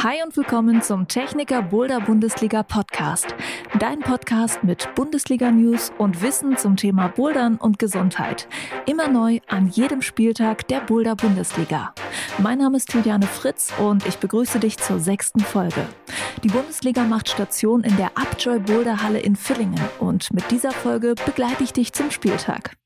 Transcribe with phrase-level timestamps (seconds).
[0.00, 3.34] Hi und willkommen zum Techniker Boulder Bundesliga Podcast.
[3.80, 8.46] Dein Podcast mit Bundesliga News und Wissen zum Thema Bouldern und Gesundheit.
[8.86, 11.94] Immer neu an jedem Spieltag der Boulder Bundesliga.
[12.38, 15.88] Mein Name ist Juliane Fritz und ich begrüße dich zur sechsten Folge.
[16.44, 21.16] Die Bundesliga macht Station in der Upjoy Boulder Halle in Villingen und mit dieser Folge
[21.26, 22.76] begleite ich dich zum Spieltag.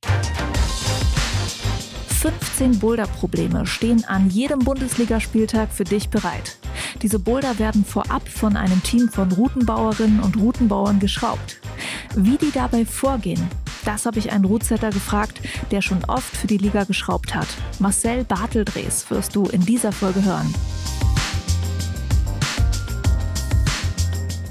[2.23, 6.57] 15 Boulder-Probleme stehen an jedem Bundesligaspieltag für dich bereit.
[7.03, 11.61] Diese Boulder werden vorab von einem Team von Routenbauerinnen und Routenbauern geschraubt.
[12.15, 13.45] Wie die dabei vorgehen,
[13.85, 15.41] das habe ich einen Rootsetter gefragt,
[15.73, 17.49] der schon oft für die Liga geschraubt hat.
[17.81, 20.55] Marcel Barteldrees wirst du in dieser Folge hören.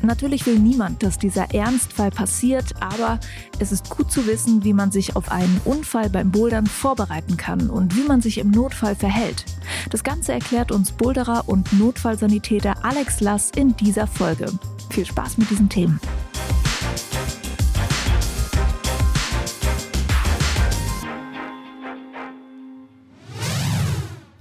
[0.02, 3.20] Natürlich will niemand, dass dieser Ernstfall passiert, aber
[3.60, 7.70] es ist gut zu wissen, wie man sich auf einen Unfall beim Bouldern vorbereiten kann
[7.70, 9.46] und wie man sich im Notfall verhält.
[9.92, 14.52] Das Ganze erklärt uns Boulderer und Notfallsanitäter Alex Lass in dieser Folge.
[14.90, 16.00] Viel Spaß mit diesen Themen.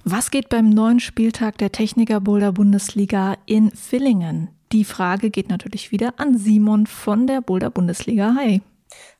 [0.03, 4.49] Was geht beim neuen Spieltag der Techniker Boulder Bundesliga in Villingen?
[4.71, 8.35] Die Frage geht natürlich wieder an Simon von der Boulder Bundesliga.
[8.37, 8.61] Hi.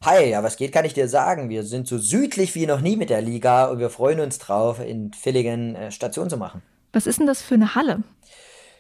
[0.02, 1.50] Hi, ja, was geht, kann ich dir sagen.
[1.50, 4.80] Wir sind so südlich wie noch nie mit der Liga und wir freuen uns drauf,
[4.80, 6.62] in Villingen äh, Station zu machen.
[6.94, 8.04] Was ist denn das für eine Halle?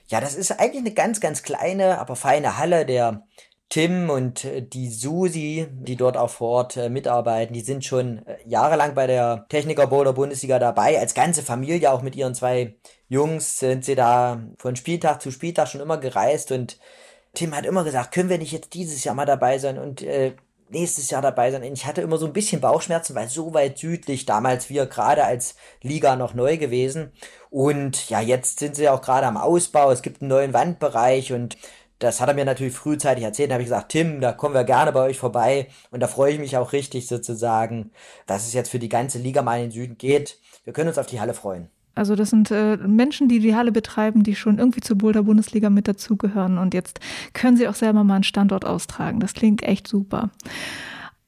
[0.08, 2.86] Ja, das ist eigentlich eine ganz, ganz kleine, aber feine Halle.
[2.86, 3.24] Der
[3.68, 8.26] Tim und äh, die Susi, die dort auch vor Ort äh, mitarbeiten, die sind schon
[8.26, 12.76] äh, jahrelang bei der Techniker Boulder Bundesliga dabei, als ganze Familie, auch mit ihren zwei
[13.12, 16.80] Jungs sind sie da von Spieltag zu Spieltag schon immer gereist und
[17.34, 20.32] Tim hat immer gesagt, können wir nicht jetzt dieses Jahr mal dabei sein und äh,
[20.70, 21.62] nächstes Jahr dabei sein.
[21.62, 25.26] Und ich hatte immer so ein bisschen Bauchschmerzen, weil so weit südlich damals wir gerade
[25.26, 27.12] als Liga noch neu gewesen.
[27.50, 29.92] Und ja, jetzt sind sie auch gerade am Ausbau.
[29.92, 31.58] Es gibt einen neuen Wandbereich und
[32.00, 33.50] das hat er mir natürlich frühzeitig erzählt.
[33.52, 35.68] Da habe ich gesagt, Tim, da kommen wir gerne bei euch vorbei.
[35.92, 37.92] Und da freue ich mich auch richtig sozusagen,
[38.26, 40.40] dass es jetzt für die ganze Liga mal in den Süden geht.
[40.64, 41.70] Wir können uns auf die Halle freuen.
[41.94, 45.70] Also das sind äh, Menschen, die die Halle betreiben, die schon irgendwie zur Boulder Bundesliga
[45.70, 47.00] mit dazugehören und jetzt
[47.34, 49.20] können sie auch selber mal einen Standort austragen.
[49.20, 50.30] Das klingt echt super.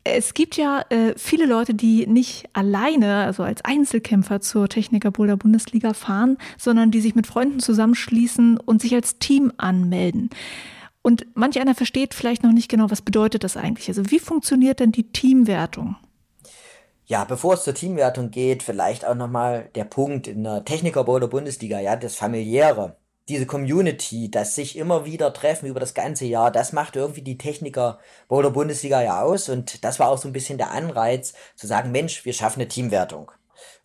[0.05, 5.37] Es gibt ja äh, viele Leute, die nicht alleine, also als Einzelkämpfer zur Techniker Boulder
[5.37, 10.29] Bundesliga fahren, sondern die sich mit Freunden zusammenschließen und sich als Team anmelden.
[11.01, 13.87] Und manch einer versteht vielleicht noch nicht genau, was bedeutet das eigentlich.
[13.89, 15.95] Also wie funktioniert denn die Teamwertung?
[17.05, 21.27] Ja, bevor es zur Teamwertung geht, vielleicht auch nochmal der Punkt in der Techniker Boulder
[21.27, 22.95] Bundesliga, ja, das familiäre.
[23.27, 27.37] Diese Community, das sich immer wieder treffen über das ganze Jahr, das macht irgendwie die
[27.37, 27.99] Techniker
[28.29, 31.91] Boulder Bundesliga ja aus und das war auch so ein bisschen der Anreiz zu sagen,
[31.91, 33.31] Mensch, wir schaffen eine Teamwertung.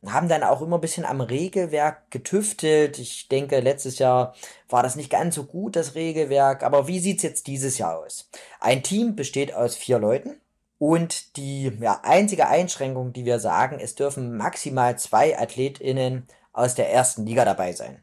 [0.00, 2.98] Und haben dann auch immer ein bisschen am Regelwerk getüftelt.
[2.98, 4.34] Ich denke, letztes Jahr
[4.68, 6.62] war das nicht ganz so gut, das Regelwerk.
[6.62, 8.28] Aber wie sieht's jetzt dieses Jahr aus?
[8.60, 10.40] Ein Team besteht aus vier Leuten.
[10.78, 16.92] Und die ja, einzige Einschränkung, die wir sagen, es dürfen maximal zwei AthletInnen aus der
[16.92, 18.00] ersten Liga dabei sein.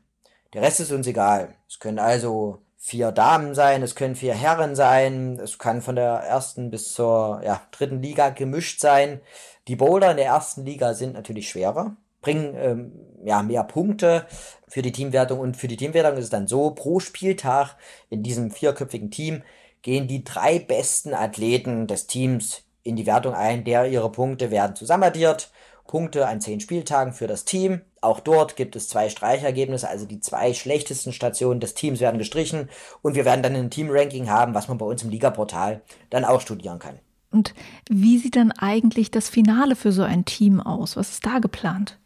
[0.54, 1.56] Der Rest ist uns egal.
[1.68, 6.12] Es können also vier Damen sein, es können vier Herren sein, es kann von der
[6.20, 9.22] ersten bis zur ja, dritten Liga gemischt sein.
[9.68, 12.92] Die Boulder in der ersten Liga sind natürlich schwerer, bringen ähm,
[13.24, 14.28] ja mehr Punkte
[14.68, 17.76] für die Teamwertung und für die Teamwertung ist es dann so, pro Spieltag
[18.10, 19.42] in diesem vierköpfigen Team
[19.82, 24.76] gehen die drei besten Athleten des Teams in die Wertung ein, der ihre Punkte werden
[24.76, 25.52] zusammenaddiert.
[25.88, 27.82] Punkte an zehn Spieltagen für das Team.
[28.02, 32.70] Auch dort gibt es zwei Streichergebnisse, also die zwei schlechtesten Stationen des Teams werden gestrichen
[33.02, 36.42] und wir werden dann ein Team-Ranking haben, was man bei uns im Liga-Portal dann auch
[36.42, 37.00] studieren kann.
[37.32, 37.54] Und
[37.90, 40.96] wie sieht dann eigentlich das Finale für so ein Team aus?
[40.96, 41.98] Was ist da geplant?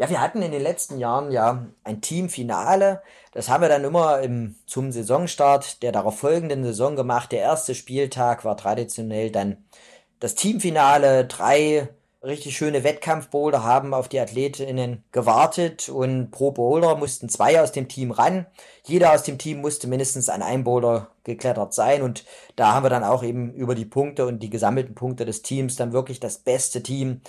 [0.00, 3.02] Ja, wir hatten in den letzten Jahren ja ein Teamfinale.
[3.32, 7.32] Das haben wir dann immer im, zum Saisonstart der darauf folgenden Saison gemacht.
[7.32, 9.58] Der erste Spieltag war traditionell dann
[10.18, 11.26] das Teamfinale.
[11.26, 11.90] Drei
[12.22, 17.86] richtig schöne Wettkampfboulder haben auf die Athletinnen gewartet und pro Boulder mussten zwei aus dem
[17.86, 18.46] Team ran.
[18.84, 22.24] Jeder aus dem Team musste mindestens an einem Boulder geklettert sein und
[22.56, 25.76] da haben wir dann auch eben über die Punkte und die gesammelten Punkte des Teams
[25.76, 27.20] dann wirklich das beste Team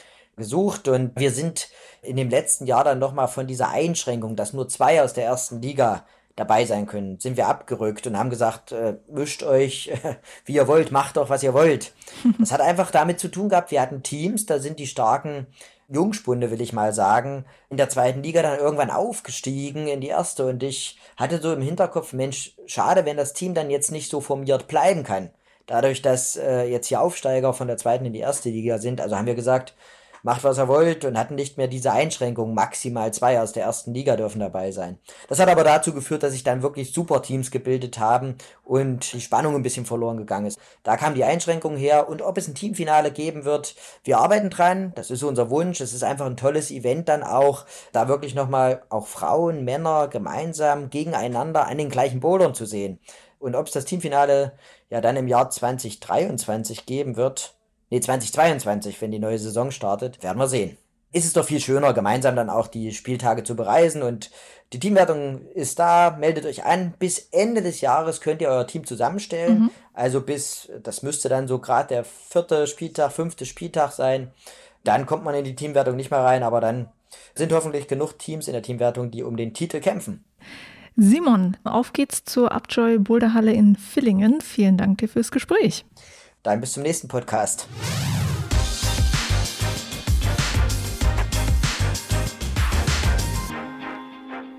[0.41, 1.69] gesucht und wir sind
[2.01, 5.61] in dem letzten Jahr dann nochmal von dieser Einschränkung, dass nur zwei aus der ersten
[5.61, 6.03] Liga
[6.35, 10.15] dabei sein können, sind wir abgerückt und haben gesagt, äh, mischt euch, äh,
[10.45, 11.93] wie ihr wollt, macht doch, was ihr wollt.
[12.39, 15.47] Das hat einfach damit zu tun gehabt, wir hatten Teams, da sind die starken
[15.87, 20.45] Jungspunde, will ich mal sagen, in der zweiten Liga dann irgendwann aufgestiegen in die erste
[20.45, 24.21] und ich hatte so im Hinterkopf, Mensch, schade, wenn das Team dann jetzt nicht so
[24.21, 25.31] formiert bleiben kann.
[25.67, 29.15] Dadurch, dass äh, jetzt hier Aufsteiger von der zweiten in die erste Liga sind, also
[29.15, 29.73] haben wir gesagt,
[30.23, 33.93] macht was er wollt und hatten nicht mehr diese Einschränkung, maximal zwei aus der ersten
[33.93, 34.99] Liga dürfen dabei sein.
[35.27, 39.21] Das hat aber dazu geführt, dass sich dann wirklich super Teams gebildet haben und die
[39.21, 40.59] Spannung ein bisschen verloren gegangen ist.
[40.83, 44.93] Da kam die Einschränkung her und ob es ein Teamfinale geben wird, wir arbeiten dran,
[44.95, 48.83] das ist unser Wunsch, es ist einfach ein tolles Event dann auch, da wirklich nochmal
[48.89, 52.99] auch Frauen, Männer gemeinsam gegeneinander an den gleichen Bouldern zu sehen.
[53.39, 54.53] Und ob es das Teamfinale
[54.89, 57.55] ja dann im Jahr 2023 geben wird,
[57.91, 60.77] nee, 2022, wenn die neue Saison startet, werden wir sehen.
[61.13, 64.31] Ist es doch viel schöner, gemeinsam dann auch die Spieltage zu bereisen und
[64.73, 66.93] die Teamwertung ist da, meldet euch an.
[66.97, 69.59] Bis Ende des Jahres könnt ihr euer Team zusammenstellen.
[69.59, 69.69] Mhm.
[69.93, 74.31] Also bis, das müsste dann so gerade der vierte Spieltag, fünfte Spieltag sein.
[74.85, 76.87] Dann kommt man in die Teamwertung nicht mehr rein, aber dann
[77.35, 80.23] sind hoffentlich genug Teams in der Teamwertung, die um den Titel kämpfen.
[80.95, 84.39] Simon, auf geht's zur Upjoy Boulderhalle in Villingen.
[84.39, 85.85] Vielen Dank dir fürs Gespräch.
[86.43, 87.67] Dann bis zum nächsten Podcast.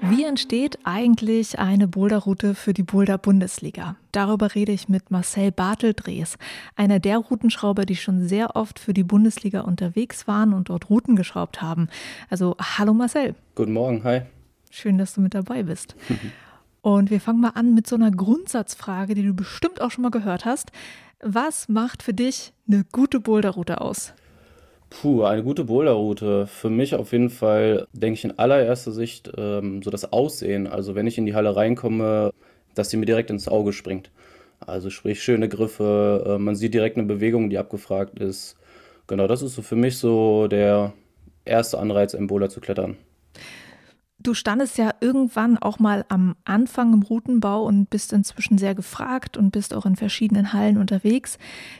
[0.00, 3.96] Wie entsteht eigentlich eine Boulderroute für die Boulder-Bundesliga?
[4.12, 6.36] Darüber rede ich mit Marcel Barteldrees,
[6.76, 11.16] einer der Routenschrauber, die schon sehr oft für die Bundesliga unterwegs waren und dort Routen
[11.16, 11.88] geschraubt haben.
[12.30, 13.34] Also, hallo Marcel.
[13.56, 14.22] Guten Morgen, hi.
[14.70, 15.96] Schön, dass du mit dabei bist.
[16.82, 20.10] Und wir fangen mal an mit so einer Grundsatzfrage, die du bestimmt auch schon mal
[20.10, 20.72] gehört hast.
[21.24, 24.12] Was macht für dich eine gute Boulderroute aus?
[24.90, 26.48] Puh, eine gute Boulderroute.
[26.48, 30.66] Für mich auf jeden Fall, denke ich in allererster Sicht, ähm, so das Aussehen.
[30.66, 32.32] Also wenn ich in die Halle reinkomme,
[32.74, 34.10] dass sie mir direkt ins Auge springt.
[34.58, 38.56] Also sprich schöne Griffe, äh, man sieht direkt eine Bewegung, die abgefragt ist.
[39.06, 40.92] Genau, das ist so für mich so der
[41.44, 42.96] erste Anreiz, im Boulder zu klettern.
[44.22, 49.36] Du standest ja irgendwann auch mal am Anfang im Routenbau und bist inzwischen sehr gefragt
[49.36, 51.38] und bist auch in verschiedenen Hallen unterwegs.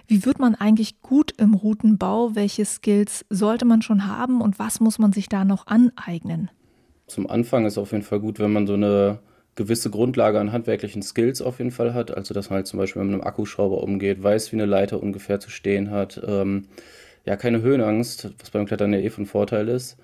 [0.09, 2.35] Wie wird man eigentlich gut im Routenbau?
[2.35, 6.51] Welche Skills sollte man schon haben und was muss man sich da noch aneignen?
[7.07, 9.21] Zum Anfang ist auf jeden Fall gut, wenn man so eine
[9.55, 12.11] gewisse Grundlage an handwerklichen Skills auf jeden Fall hat.
[12.17, 15.39] Also dass man halt zum Beispiel mit einem Akkuschrauber umgeht, weiß, wie eine Leiter ungefähr
[15.39, 16.21] zu stehen hat.
[16.27, 16.67] Ähm,
[17.25, 19.97] ja, keine Höhenangst, was beim Klettern ja eh von Vorteil ist.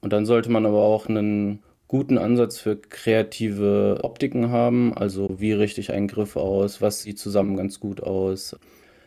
[0.00, 4.94] Und dann sollte man aber auch einen guten Ansatz für kreative Optiken haben.
[4.94, 8.56] Also wie richte ich einen Griff aus, was sieht zusammen ganz gut aus.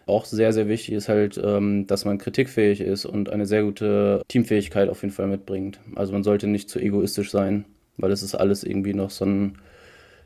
[0.06, 4.24] Auch sehr, sehr wichtig ist halt, ähm, dass man kritikfähig ist und eine sehr gute
[4.28, 5.80] Teamfähigkeit auf jeden Fall mitbringt.
[5.96, 7.66] Also man sollte nicht zu egoistisch sein,
[7.98, 9.60] weil es ist alles irgendwie noch so ein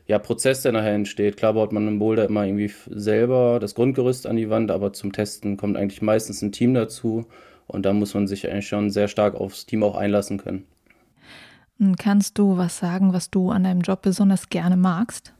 [0.06, 1.36] ja, Prozess, der nachher entsteht.
[1.36, 5.12] Klar baut man im Boulder immer irgendwie selber das Grundgerüst an die Wand, aber zum
[5.12, 7.26] Testen kommt eigentlich meistens ein Team dazu
[7.66, 10.66] und da muss man sich eigentlich schon sehr stark aufs Team auch einlassen können.
[11.98, 15.32] Kannst du was sagen, was du an deinem Job besonders gerne magst?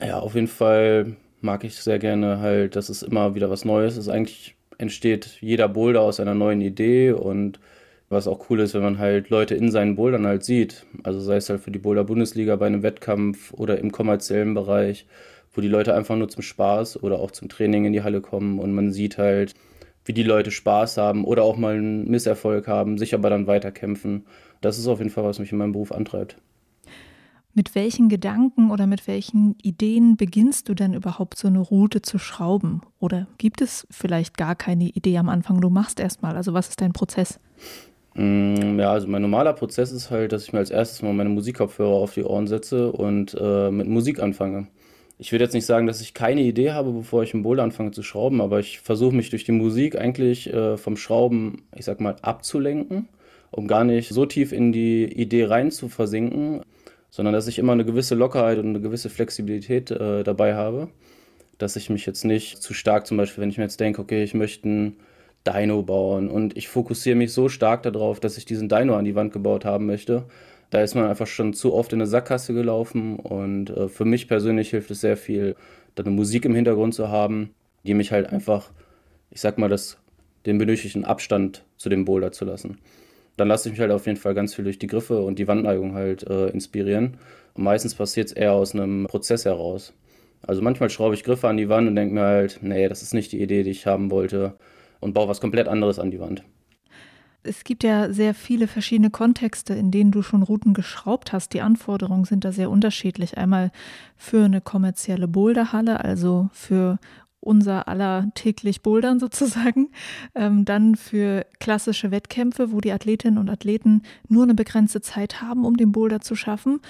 [0.00, 3.96] Ja, auf jeden Fall mag ich sehr gerne halt, dass es immer wieder was Neues
[3.96, 4.08] ist.
[4.08, 7.60] Eigentlich entsteht jeder Boulder aus einer neuen Idee und
[8.08, 10.84] was auch cool ist, wenn man halt Leute in seinen Bouldern halt sieht.
[11.04, 15.06] Also sei es halt für die Boulder-Bundesliga bei einem Wettkampf oder im kommerziellen Bereich,
[15.52, 18.58] wo die Leute einfach nur zum Spaß oder auch zum Training in die Halle kommen
[18.58, 19.54] und man sieht halt,
[20.04, 24.24] wie die Leute Spaß haben oder auch mal einen Misserfolg haben, sich aber dann weiterkämpfen
[24.60, 26.36] das ist auf jeden Fall, was mich in meinem Beruf antreibt.
[27.52, 32.18] Mit welchen Gedanken oder mit welchen Ideen beginnst du denn überhaupt so eine Route zu
[32.18, 32.82] schrauben?
[33.00, 35.60] Oder gibt es vielleicht gar keine Idee am Anfang?
[35.60, 36.36] Du machst erstmal.
[36.36, 37.40] Also was ist dein Prozess?
[38.14, 41.30] Mm, ja, also mein normaler Prozess ist halt, dass ich mir als erstes mal meine
[41.30, 44.68] Musikkopfhörer auf die Ohren setze und äh, mit Musik anfange.
[45.20, 47.90] Ich würde jetzt nicht sagen, dass ich keine Idee habe, bevor ich im Boulder anfange
[47.90, 52.00] zu schrauben, aber ich versuche mich durch die Musik eigentlich äh, vom Schrauben, ich sag
[52.00, 53.08] mal, abzulenken
[53.50, 56.62] um gar nicht so tief in die Idee rein zu versinken,
[57.10, 60.88] sondern dass ich immer eine gewisse Lockerheit und eine gewisse Flexibilität äh, dabei habe.
[61.58, 64.22] Dass ich mich jetzt nicht zu stark, zum Beispiel, wenn ich mir jetzt denke, okay,
[64.22, 64.96] ich möchte einen
[65.46, 69.14] Dino bauen und ich fokussiere mich so stark darauf, dass ich diesen Dino an die
[69.14, 70.24] Wand gebaut haben möchte.
[70.70, 74.28] Da ist man einfach schon zu oft in eine Sackgasse gelaufen und äh, für mich
[74.28, 75.56] persönlich hilft es sehr viel,
[75.94, 77.50] da eine Musik im Hintergrund zu haben,
[77.84, 78.70] die mich halt einfach,
[79.30, 79.98] ich sag mal, das,
[80.46, 82.78] den benötigten Abstand zu dem Boulder zu lassen
[83.40, 85.48] dann lasse ich mich halt auf jeden Fall ganz viel durch die Griffe und die
[85.48, 87.16] Wandneigung halt äh, inspirieren.
[87.54, 89.94] Und meistens passiert es eher aus einem Prozess heraus.
[90.42, 93.14] Also manchmal schraube ich Griffe an die Wand und denke mir halt, nee, das ist
[93.14, 94.54] nicht die Idee, die ich haben wollte
[95.00, 96.44] und baue was komplett anderes an die Wand.
[97.42, 101.54] Es gibt ja sehr viele verschiedene Kontexte, in denen du schon Routen geschraubt hast.
[101.54, 103.38] Die Anforderungen sind da sehr unterschiedlich.
[103.38, 103.70] Einmal
[104.16, 106.98] für eine kommerzielle Boulderhalle, also für
[107.40, 109.88] unser aller täglich Bouldern sozusagen.
[110.34, 115.64] Ähm, dann für klassische Wettkämpfe, wo die Athletinnen und Athleten nur eine begrenzte Zeit haben,
[115.64, 116.80] um den Boulder zu schaffen.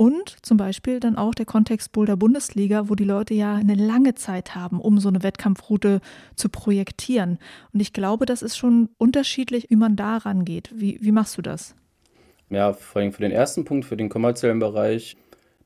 [0.00, 4.14] Und zum Beispiel dann auch der Kontext Boulder Bundesliga, wo die Leute ja eine lange
[4.14, 6.00] Zeit haben, um so eine Wettkampfroute
[6.36, 7.40] zu projektieren.
[7.72, 10.70] Und ich glaube, das ist schon unterschiedlich, wie man da rangeht.
[10.72, 11.74] Wie, wie machst du das?
[12.48, 15.16] Ja, vor allem für den ersten Punkt, für den kommerziellen Bereich,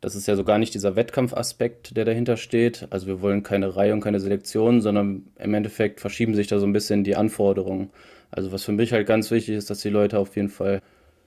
[0.00, 2.86] das ist ja so gar nicht dieser Wettkampfaspekt, der dahinter steht.
[2.88, 6.64] Also wir wollen keine Reihe und keine Selektion, sondern im Endeffekt verschieben sich da so
[6.64, 7.90] ein bisschen die Anforderungen.
[8.30, 10.80] Also was für mich halt ganz wichtig ist, dass die Leute auf jeden Fall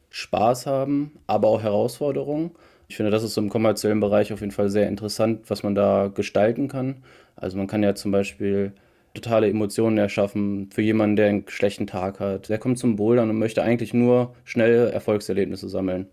[0.10, 2.50] Spaß haben, aber auch Herausforderungen.
[2.88, 6.12] Ich finde, das ist im kommerziellen Bereich auf jeden Fall sehr interessant, was man da
[6.14, 7.04] gestalten kann.
[7.36, 8.74] Also man kann ja zum Beispiel
[9.14, 12.50] totale Emotionen erschaffen für jemanden, der einen schlechten Tag hat.
[12.50, 16.08] Der kommt zum Bouldern und möchte eigentlich nur schnelle Erfolgserlebnisse sammeln.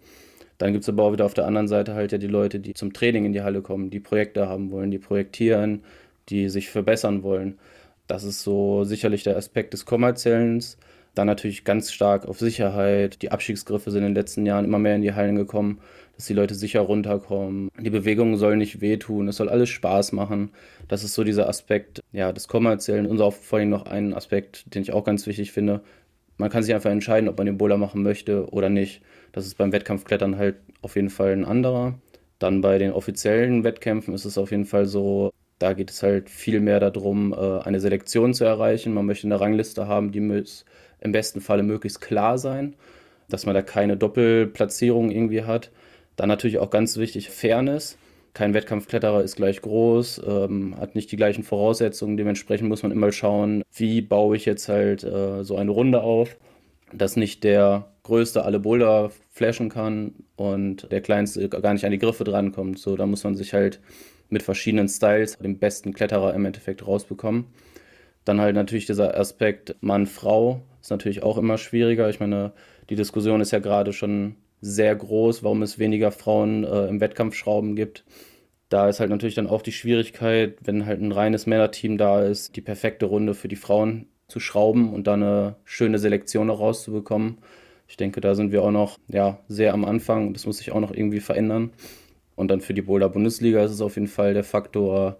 [0.59, 2.75] Dann gibt es aber auch wieder auf der anderen Seite halt ja die Leute, die
[2.75, 5.83] zum Training in die Halle kommen, die Projekte haben wollen, die projektieren,
[6.29, 7.59] die sich verbessern wollen.
[8.07, 10.62] Das ist so sicherlich der Aspekt des Kommerziellen.
[11.14, 13.23] Dann natürlich ganz stark auf Sicherheit.
[13.23, 15.81] Die Abstiegsgriffe sind in den letzten Jahren immer mehr in die Hallen gekommen,
[16.16, 17.71] dass die Leute sicher runterkommen.
[17.81, 20.50] Die Bewegung soll nicht wehtun, es soll alles Spaß machen.
[20.88, 23.07] Das ist so dieser Aspekt ja, des Kommerziellen.
[23.07, 25.81] Und auch vor allem noch ein Aspekt, den ich auch ganz wichtig finde.
[26.37, 29.02] Man kann sich einfach entscheiden, ob man den Bowler machen möchte oder nicht.
[29.33, 31.99] Das ist beim Wettkampfklettern halt auf jeden Fall ein anderer.
[32.38, 36.28] Dann bei den offiziellen Wettkämpfen ist es auf jeden Fall so, da geht es halt
[36.28, 38.92] viel mehr darum, äh, eine Selektion zu erreichen.
[38.92, 40.64] Man möchte eine Rangliste haben, die muss
[41.00, 42.75] im besten Falle möglichst klar sein,
[43.28, 45.71] dass man da keine Doppelplatzierung irgendwie hat.
[46.16, 47.99] Dann natürlich auch ganz wichtig Fairness.
[48.35, 52.16] Kein Wettkampfkletterer ist gleich groß, ähm, hat nicht die gleichen Voraussetzungen.
[52.16, 56.37] Dementsprechend muss man immer schauen, wie baue ich jetzt halt äh, so eine Runde auf,
[56.95, 61.99] dass nicht der Größte alle Boulder flashen kann und der Kleinste gar nicht an die
[61.99, 62.78] Griffe drankommt.
[62.78, 63.81] So, da muss man sich halt
[64.31, 67.47] mit verschiedenen Styles den besten Kletterer im Endeffekt rausbekommen.
[68.25, 72.09] Dann halt natürlich dieser Aspekt Mann-Frau ist natürlich auch immer schwieriger.
[72.09, 72.52] Ich meine,
[72.88, 77.76] die Diskussion ist ja gerade schon sehr groß, warum es weniger Frauen äh, im Wettkampfschrauben
[77.76, 78.04] gibt.
[78.71, 82.57] Da ist halt natürlich dann auch die Schwierigkeit, wenn halt ein reines Männerteam da ist,
[82.57, 87.38] die perfekte Runde für die Frauen zu schrauben und dann eine schöne Selektion noch rauszubekommen.
[87.87, 90.33] Ich denke, da sind wir auch noch ja, sehr am Anfang.
[90.33, 91.73] Das muss sich auch noch irgendwie verändern.
[92.37, 95.19] Und dann für die Boulder Bundesliga ist es auf jeden Fall der Faktor,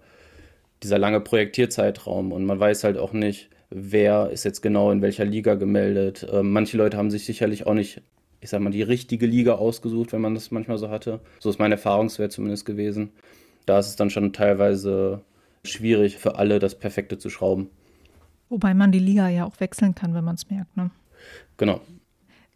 [0.81, 5.25] dieser lange Projektierzeitraum und man weiß halt auch nicht, wer ist jetzt genau in welcher
[5.25, 6.27] Liga gemeldet.
[6.31, 8.01] Ähm, manche Leute haben sich sicherlich auch nicht,
[8.43, 11.21] ich sag mal, die richtige Liga ausgesucht, wenn man das manchmal so hatte.
[11.39, 13.11] So ist mein Erfahrungswert zumindest gewesen.
[13.65, 15.21] Da ist es dann schon teilweise
[15.63, 17.69] schwierig für alle, das Perfekte zu schrauben.
[18.49, 20.91] Wobei man die Liga ja auch wechseln kann, wenn man es merkt, ne?
[21.55, 21.79] Genau.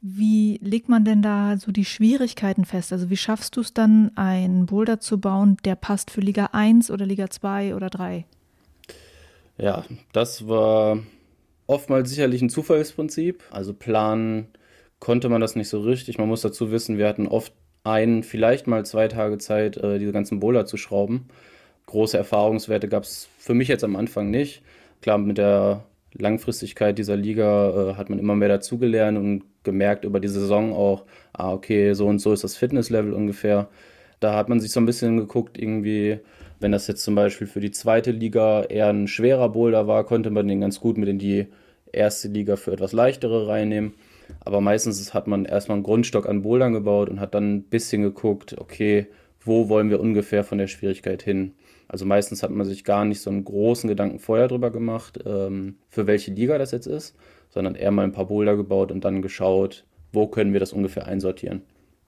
[0.01, 2.91] Wie legt man denn da so die Schwierigkeiten fest?
[2.91, 6.91] Also wie schaffst du es dann, einen Boulder zu bauen, der passt für Liga 1
[6.91, 8.25] oder Liga 2 oder 3?
[9.57, 10.99] Ja, das war
[11.65, 13.41] oftmals sicherlich ein Zufallsprinzip.
[13.51, 14.49] Also planen
[14.99, 16.17] konnte man das nicht so richtig.
[16.17, 20.11] Man muss dazu wissen, wir hatten oft ein, vielleicht mal zwei Tage Zeit, äh, diese
[20.11, 21.27] ganzen Boulder zu schrauben.
[21.85, 24.61] Große Erfahrungswerte gab es für mich jetzt am Anfang nicht.
[25.01, 30.19] Klar, mit der Langfristigkeit dieser Liga äh, hat man immer mehr dazugelernt und gemerkt über
[30.19, 33.69] die Saison auch, ah, okay, so und so ist das Fitnesslevel ungefähr.
[34.19, 36.19] Da hat man sich so ein bisschen geguckt, irgendwie,
[36.59, 40.31] wenn das jetzt zum Beispiel für die zweite Liga eher ein schwerer Boulder war, konnte
[40.31, 41.47] man den ganz gut mit in die
[41.91, 43.93] erste Liga für etwas leichtere reinnehmen.
[44.39, 48.01] Aber meistens hat man erstmal einen Grundstock an Bouldern gebaut und hat dann ein bisschen
[48.01, 49.07] geguckt, okay,
[49.39, 51.53] wo wollen wir ungefähr von der Schwierigkeit hin?
[51.87, 55.75] Also meistens hat man sich gar nicht so einen großen Gedanken vorher drüber gemacht, ähm,
[55.89, 57.15] für welche Liga das jetzt ist,
[57.49, 61.07] sondern eher mal ein paar Boulder gebaut und dann geschaut, wo können wir das ungefähr
[61.07, 61.61] einsortieren.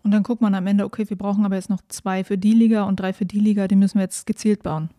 [0.03, 2.53] Und dann guckt man am Ende, okay, wir brauchen aber jetzt noch zwei für die
[2.53, 4.89] Liga und drei für die Liga, die müssen wir jetzt gezielt bauen.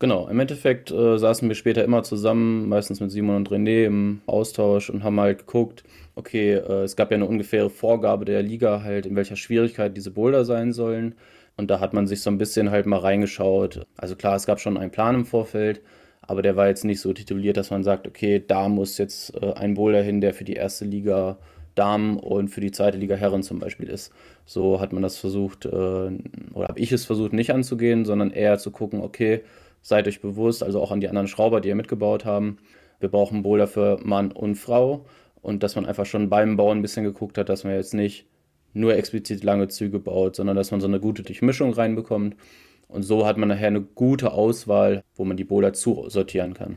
[0.00, 4.20] Genau, im Endeffekt äh, saßen wir später immer zusammen, meistens mit Simon und René im
[4.26, 5.82] Austausch und haben halt geguckt,
[6.18, 10.10] okay, äh, es gab ja eine ungefähre Vorgabe der Liga halt, in welcher Schwierigkeit diese
[10.10, 11.14] Boulder sein sollen.
[11.56, 13.86] Und da hat man sich so ein bisschen halt mal reingeschaut.
[13.96, 15.80] Also klar, es gab schon einen Plan im Vorfeld,
[16.20, 19.52] aber der war jetzt nicht so tituliert, dass man sagt, okay, da muss jetzt äh,
[19.54, 21.38] ein Boulder hin, der für die erste Liga
[21.74, 24.12] Damen und für die zweite Liga Herren zum Beispiel ist.
[24.44, 28.58] So hat man das versucht, äh, oder habe ich es versucht, nicht anzugehen, sondern eher
[28.58, 29.42] zu gucken, okay,
[29.80, 32.58] seid euch bewusst, also auch an die anderen Schrauber, die ihr mitgebaut haben,
[33.00, 35.06] wir brauchen Boulder für Mann und Frau
[35.48, 38.26] und dass man einfach schon beim Bauen ein bisschen geguckt hat, dass man jetzt nicht
[38.74, 42.36] nur explizit lange Züge baut, sondern dass man so eine gute Durchmischung reinbekommt.
[42.86, 46.76] Und so hat man nachher eine gute Auswahl, wo man die Bowler zusortieren kann.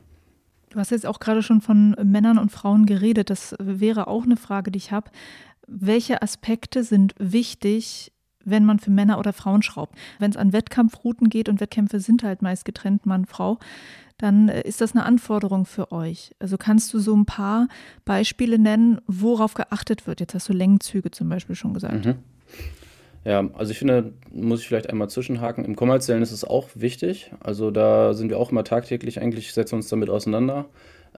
[0.70, 3.30] Du hast jetzt auch gerade schon von Männern und Frauen geredet.
[3.30, 5.12] Das wäre auch eine Frage, die ich habe.
[5.68, 8.14] Welche Aspekte sind wichtig,
[8.46, 9.96] wenn man für Männer oder Frauen schraubt?
[10.20, 13.60] Wenn es an Wettkampfrouten geht und Wettkämpfe sind halt meist getrennt Mann-Frau,
[14.18, 16.32] dann äh, ist das eine Anforderung für euch.
[16.40, 17.68] Also kannst du so ein paar
[18.06, 20.20] Beispiele nennen, worauf geachtet wird?
[20.20, 22.06] Jetzt hast du Längenzüge zum Beispiel schon gesagt.
[22.06, 22.16] Mhm.
[23.24, 25.64] Ja, also ich finde, muss ich vielleicht einmal zwischenhaken.
[25.66, 27.32] Im kommerziellen ist es auch wichtig.
[27.40, 30.66] Also da sind wir auch immer tagtäglich eigentlich, setzen uns damit auseinander,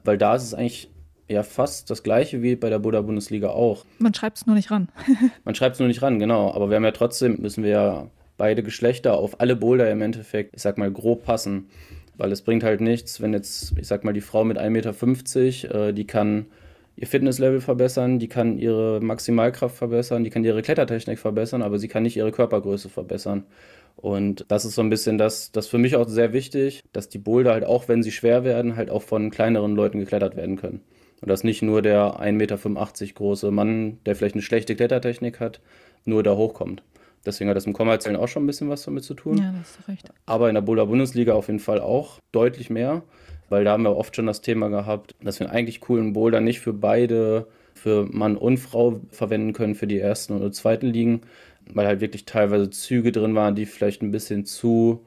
[0.03, 0.89] weil da ist es eigentlich
[1.27, 3.85] ja fast das gleiche wie bei der Buddha Bundesliga auch.
[3.99, 4.89] Man schreibt es nur nicht ran.
[5.43, 6.53] Man schreibt es nur nicht ran, genau.
[6.53, 10.55] Aber wir haben ja trotzdem, müssen wir ja beide Geschlechter auf alle Boulder im Endeffekt,
[10.55, 11.69] ich sag mal, grob passen.
[12.15, 15.87] Weil es bringt halt nichts, wenn jetzt, ich sag mal, die Frau mit 1,50 Meter,
[15.87, 16.45] äh, die kann
[16.95, 21.87] ihr Fitnesslevel verbessern, die kann ihre Maximalkraft verbessern, die kann ihre Klettertechnik verbessern, aber sie
[21.87, 23.45] kann nicht ihre Körpergröße verbessern.
[23.95, 27.17] Und das ist so ein bisschen das, das für mich auch sehr wichtig, dass die
[27.17, 30.81] Boulder halt auch, wenn sie schwer werden, halt auch von kleineren Leuten geklettert werden können.
[31.23, 32.57] Und dass nicht nur der 1,85 Meter
[33.15, 35.61] große Mann, der vielleicht eine schlechte Klettertechnik hat,
[36.05, 36.83] nur da hochkommt.
[37.25, 39.37] Deswegen hat das im Kommerziellen auch schon ein bisschen was damit zu tun.
[39.37, 40.09] Ja, das ist recht.
[40.25, 43.03] Aber in der Boulder Bundesliga auf jeden Fall auch deutlich mehr
[43.53, 46.41] weil da haben wir oft schon das Thema gehabt, dass wir einen eigentlich coolen Boulder
[46.41, 51.21] nicht für beide, für Mann und Frau verwenden können, für die ersten oder zweiten Ligen,
[51.71, 55.05] weil halt wirklich teilweise Züge drin waren, die vielleicht ein bisschen zu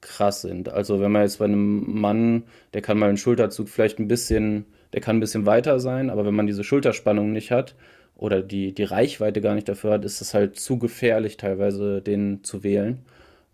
[0.00, 0.70] krass sind.
[0.70, 4.64] Also wenn man jetzt bei einem Mann, der kann mal einen Schulterzug vielleicht ein bisschen,
[4.92, 7.74] der kann ein bisschen weiter sein, aber wenn man diese Schulterspannung nicht hat
[8.14, 12.44] oder die, die Reichweite gar nicht dafür hat, ist es halt zu gefährlich teilweise, den
[12.44, 12.98] zu wählen.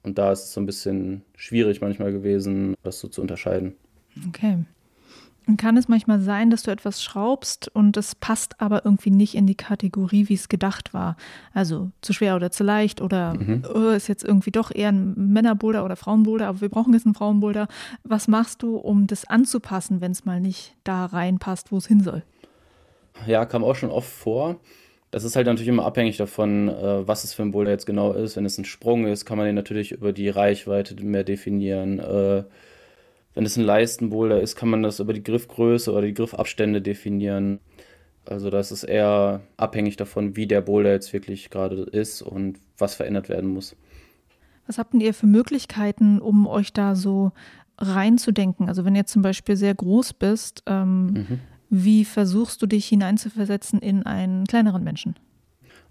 [0.02, 3.74] Und da ist es so ein bisschen schwierig manchmal gewesen, das so zu unterscheiden.
[4.28, 4.58] Okay.
[5.56, 9.46] Kann es manchmal sein, dass du etwas schraubst und es passt aber irgendwie nicht in
[9.46, 11.16] die Kategorie, wie es gedacht war?
[11.54, 13.64] Also zu schwer oder zu leicht oder mhm.
[13.72, 17.14] oh, ist jetzt irgendwie doch eher ein Männerboulder oder Frauenboulder, aber wir brauchen jetzt einen
[17.14, 17.68] Frauenboulder.
[18.04, 22.00] Was machst du, um das anzupassen, wenn es mal nicht da reinpasst, wo es hin
[22.00, 22.22] soll?
[23.26, 24.56] Ja, kam auch schon oft vor.
[25.10, 28.12] Das ist halt natürlich immer abhängig davon, äh, was es für ein Boulder jetzt genau
[28.12, 28.36] ist.
[28.36, 32.44] Wenn es ein Sprung ist, kann man den natürlich über die Reichweite mehr definieren äh,
[33.34, 37.60] wenn es ein Leistenboulder ist, kann man das über die Griffgröße oder die Griffabstände definieren.
[38.24, 42.94] Also das ist eher abhängig davon, wie der Boulder jetzt wirklich gerade ist und was
[42.94, 43.76] verändert werden muss.
[44.66, 47.32] Was habt ihr für Möglichkeiten, um euch da so
[47.78, 48.68] reinzudenken?
[48.68, 51.40] Also wenn jetzt zum Beispiel sehr groß bist, ähm, mhm.
[51.70, 55.16] wie versuchst du dich hineinzuversetzen in einen kleineren Menschen?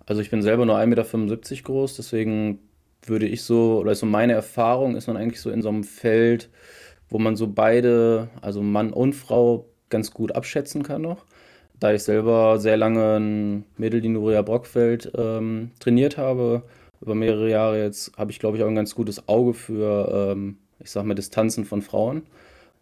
[0.05, 2.59] Also ich bin selber nur 1,75 Meter groß, deswegen
[3.03, 6.49] würde ich so, oder so meine Erfahrung ist man eigentlich so in so einem Feld,
[7.09, 11.25] wo man so beide, also Mann und Frau, ganz gut abschätzen kann noch.
[11.79, 16.63] Da ich selber sehr lange ein Mädel, die Nuria Brockfeld ähm, trainiert habe,
[17.01, 20.57] über mehrere Jahre jetzt, habe ich, glaube ich, auch ein ganz gutes Auge für, ähm,
[20.79, 22.23] ich sag mal, Distanzen von Frauen.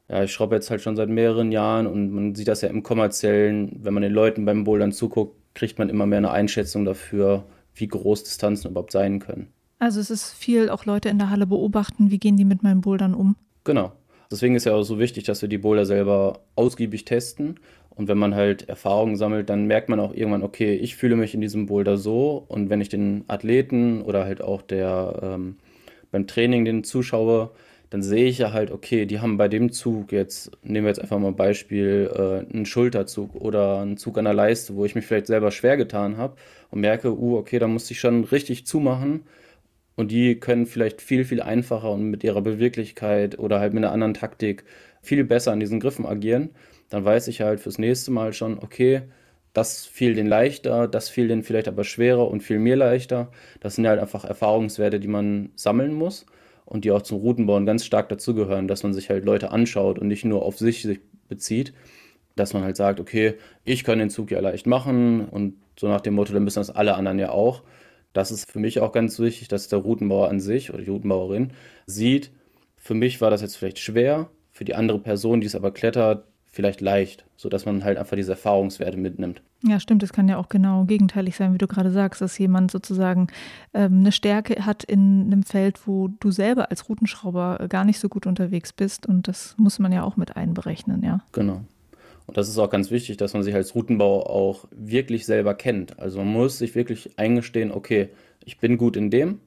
[0.07, 2.83] Ja, ich schraube jetzt halt schon seit mehreren Jahren und man sieht das ja im
[2.83, 7.43] kommerziellen, wenn man den Leuten beim Bouldern zuguckt, kriegt man immer mehr eine Einschätzung dafür,
[7.73, 9.47] wie groß Distanzen überhaupt sein können.
[9.79, 12.81] Also es ist viel auch Leute in der Halle beobachten, wie gehen die mit meinen
[12.81, 13.35] Bouldern um?
[13.63, 13.91] Genau.
[14.31, 17.59] Deswegen ist ja auch so wichtig, dass wir die Boulder selber ausgiebig testen.
[17.89, 21.33] Und wenn man halt Erfahrungen sammelt, dann merkt man auch irgendwann, okay, ich fühle mich
[21.33, 22.43] in diesem Boulder so.
[22.47, 25.57] Und wenn ich den Athleten oder halt auch der ähm,
[26.11, 27.51] beim Training den zuschaue,
[27.89, 30.99] dann sehe ich ja halt, okay, die haben bei dem Zug jetzt, nehmen wir jetzt
[30.99, 34.95] einfach mal ein Beispiel, äh, einen Schulterzug oder einen Zug an der Leiste, wo ich
[34.95, 36.35] mich vielleicht selber schwer getan habe
[36.71, 39.21] und merke, uh, okay, da muss ich schon richtig zumachen
[39.95, 43.93] und die können vielleicht viel, viel einfacher und mit ihrer Beweglichkeit oder halt mit einer
[43.93, 44.65] anderen Taktik
[45.01, 46.49] viel besser an diesen Griffen agieren.
[46.89, 49.03] Dann weiß ich halt fürs nächste Mal schon, okay,
[49.53, 53.31] das fiel denen leichter, das fiel denen vielleicht aber schwerer und viel mir leichter.
[53.61, 56.25] Das sind halt einfach Erfahrungswerte, die man sammeln muss
[56.65, 60.07] und die auch zum Routenbauen ganz stark dazugehören, dass man sich halt Leute anschaut und
[60.07, 61.73] nicht nur auf sich bezieht,
[62.35, 66.01] dass man halt sagt, okay, ich kann den Zug ja leicht machen und so nach
[66.01, 67.63] dem Motto, dann müssen das alle anderen ja auch.
[68.15, 71.51] Das ist für mich auch ganz wichtig, dass der Routenbauer an sich oder die Routenbauerin
[71.85, 72.31] sieht,
[72.77, 76.25] für mich war das jetzt vielleicht schwer, für die andere Person, die es aber klettert,
[76.45, 79.41] vielleicht leicht, sodass man halt einfach diese Erfahrungswerte mitnimmt.
[79.63, 80.01] Ja, stimmt.
[80.01, 83.27] Es kann ja auch genau gegenteilig sein, wie du gerade sagst, dass jemand sozusagen
[83.73, 88.07] ähm, eine Stärke hat in einem Feld, wo du selber als Routenschrauber gar nicht so
[88.07, 89.07] gut unterwegs bist.
[89.07, 91.19] Und das muss man ja auch mit einberechnen, ja.
[91.33, 91.65] Genau.
[92.27, 95.99] Und das ist auch ganz wichtig, dass man sich als Routenbau auch wirklich selber kennt.
[95.99, 98.09] Also man muss sich wirklich eingestehen, okay,
[98.43, 99.39] ich bin gut in dem,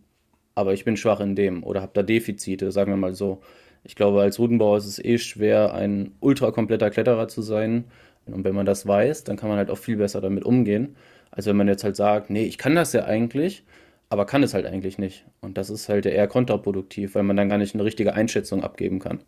[0.54, 3.40] aber ich bin schwach in dem oder habe da Defizite, sagen wir mal so.
[3.84, 7.84] Ich glaube, als Routenbauer ist es eh schwer, ein ultrakompletter Kletterer zu sein.
[8.26, 10.96] Und wenn man das weiß, dann kann man halt auch viel besser damit umgehen,
[11.30, 13.64] als wenn man jetzt halt sagt, nee, ich kann das ja eigentlich,
[14.10, 15.24] aber kann es halt eigentlich nicht.
[15.40, 18.98] Und das ist halt eher kontraproduktiv, weil man dann gar nicht eine richtige Einschätzung abgeben
[18.98, 19.20] kann.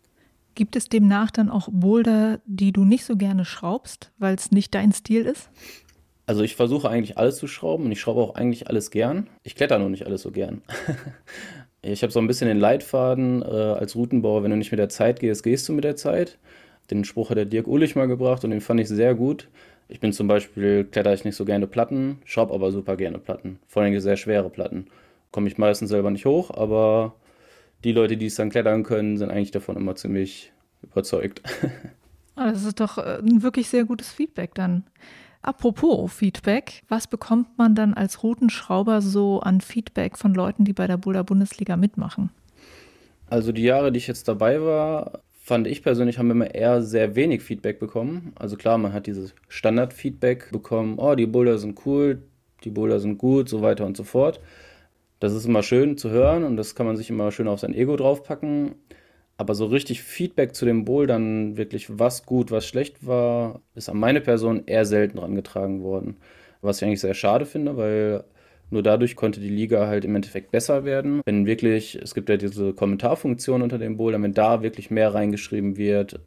[0.55, 4.75] Gibt es demnach dann auch Boulder, die du nicht so gerne schraubst, weil es nicht
[4.75, 5.49] dein Stil ist?
[6.25, 9.27] Also ich versuche eigentlich alles zu schrauben und ich schraube auch eigentlich alles gern.
[9.43, 10.61] Ich kletter nur nicht alles so gern.
[11.81, 14.89] ich habe so ein bisschen den Leitfaden äh, als Routenbauer, wenn du nicht mit der
[14.89, 16.37] Zeit gehst, gehst du mit der Zeit.
[16.89, 19.47] Den Spruch hat der Dirk Ullich mal gebracht und den fand ich sehr gut.
[19.87, 23.59] Ich bin zum Beispiel, kletter ich nicht so gerne Platten, schraube aber super gerne Platten.
[23.67, 24.87] Vor allem sehr schwere Platten.
[25.31, 27.13] komme ich meistens selber nicht hoch, aber
[27.83, 31.41] die Leute, die es dann klettern können, sind eigentlich davon immer ziemlich überzeugt.
[32.33, 34.85] Das ist doch äh, ein wirklich sehr gutes Feedback dann.
[35.41, 40.87] Apropos Feedback, was bekommt man dann als Routenschrauber so an Feedback von Leuten, die bei
[40.87, 42.29] der Boulder Bundesliga mitmachen?
[43.27, 46.83] Also die Jahre, die ich jetzt dabei war, fand ich persönlich, haben wir immer eher
[46.83, 48.33] sehr wenig Feedback bekommen.
[48.35, 52.21] Also klar, man hat dieses Standard-Feedback bekommen, oh, die Boulder sind cool,
[52.63, 54.39] die Boulder sind gut, so weiter und so fort.
[55.21, 57.75] Das ist immer schön zu hören und das kann man sich immer schön auf sein
[57.75, 58.73] Ego draufpacken.
[59.37, 63.97] Aber so richtig Feedback zu dem Bouldern, wirklich was gut, was schlecht war, ist an
[63.97, 66.17] meine Person eher selten herangetragen worden.
[66.61, 68.23] Was ich eigentlich sehr schade finde, weil
[68.71, 71.21] nur dadurch konnte die Liga halt im Endeffekt besser werden.
[71.25, 75.77] Wenn wirklich, es gibt ja diese Kommentarfunktion unter dem Bowler, wenn da wirklich mehr reingeschrieben
[75.77, 76.19] wird,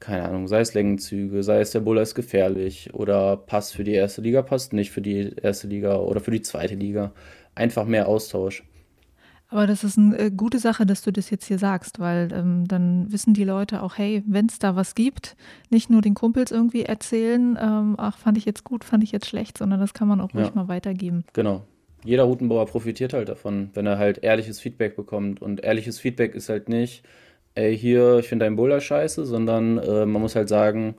[0.00, 3.94] keine Ahnung, sei es Längenzüge, sei es der Bowler ist gefährlich oder passt für die
[3.94, 7.12] erste Liga, passt nicht für die erste Liga oder für die zweite Liga.
[7.54, 8.64] Einfach mehr Austausch.
[9.48, 12.66] Aber das ist eine äh, gute Sache, dass du das jetzt hier sagst, weil ähm,
[12.66, 15.36] dann wissen die Leute auch, hey, wenn es da was gibt,
[15.70, 19.26] nicht nur den Kumpels irgendwie erzählen, ähm, ach, fand ich jetzt gut, fand ich jetzt
[19.26, 20.52] schlecht, sondern das kann man auch ruhig ja.
[20.54, 21.24] mal weitergeben.
[21.34, 21.62] Genau
[22.04, 25.42] jeder Routenbauer profitiert halt davon, wenn er halt ehrliches Feedback bekommt.
[25.42, 27.02] Und ehrliches Feedback ist halt nicht,
[27.54, 30.94] ey, hier, ich finde dein Bowler scheiße, sondern äh, man muss halt sagen,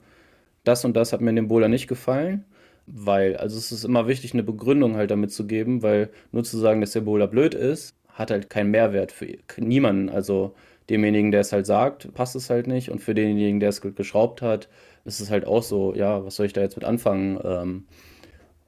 [0.64, 2.44] das und das hat mir in dem Bowler nicht gefallen.
[2.88, 6.58] Weil, also es ist immer wichtig, eine Begründung halt damit zu geben, weil nur zu
[6.58, 10.10] sagen, dass der Bowler blöd ist, hat halt keinen Mehrwert für niemanden.
[10.10, 10.54] Also
[10.90, 12.90] demjenigen, der es halt sagt, passt es halt nicht.
[12.90, 14.70] Und für denjenigen, der es geschraubt hat,
[15.04, 17.40] ist es halt auch so, ja, was soll ich da jetzt mit anfangen?
[17.44, 17.86] Ähm,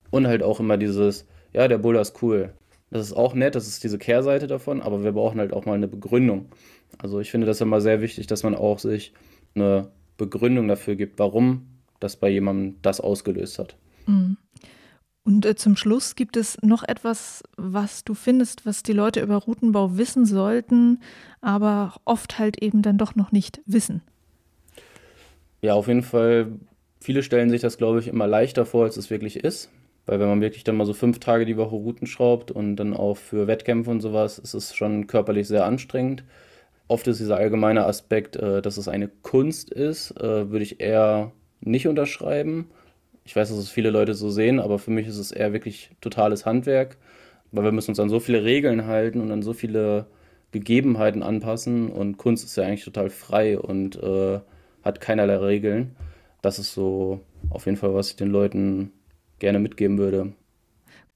[0.10, 2.54] und halt auch immer dieses, ja, der Boulder ist cool.
[2.90, 5.74] Das ist auch nett, das ist diese Kehrseite davon, aber wir brauchen halt auch mal
[5.74, 6.46] eine Begründung.
[6.98, 9.14] Also ich finde das immer sehr wichtig, dass man auch sich
[9.56, 11.68] eine Begründung dafür gibt, warum
[12.00, 13.76] das bei jemandem das ausgelöst hat.
[14.08, 14.38] Mhm.
[15.24, 19.36] Und äh, zum Schluss gibt es noch etwas, was du findest, was die Leute über
[19.36, 21.02] Routenbau wissen sollten,
[21.42, 24.02] aber oft halt eben dann doch noch nicht wissen.
[25.62, 26.54] Ja, auf jeden Fall.
[27.02, 29.70] Viele stellen sich das, glaube ich, immer leichter vor, als es wirklich ist.
[30.06, 32.94] Weil wenn man wirklich dann mal so fünf Tage die Woche Routen schraubt und dann
[32.94, 36.24] auch für Wettkämpfe und sowas, ist es schon körperlich sehr anstrengend.
[36.88, 41.34] Oft ist dieser allgemeine Aspekt, äh, dass es eine Kunst ist, äh, würde ich eher
[41.60, 42.70] nicht unterschreiben.
[43.28, 45.90] Ich weiß, dass es viele Leute so sehen, aber für mich ist es eher wirklich
[46.00, 46.96] totales Handwerk,
[47.52, 50.08] weil wir müssen uns an so viele Regeln halten und an so viele
[50.54, 54.40] Gegebenheiten anpassen und Kunst ist ja eigentlich total frei und äh,
[54.82, 55.94] hat keinerlei Regeln.
[56.42, 58.94] Das ist so auf jeden Fall, was ich den Leuten
[59.40, 60.32] gerne mitgeben würde.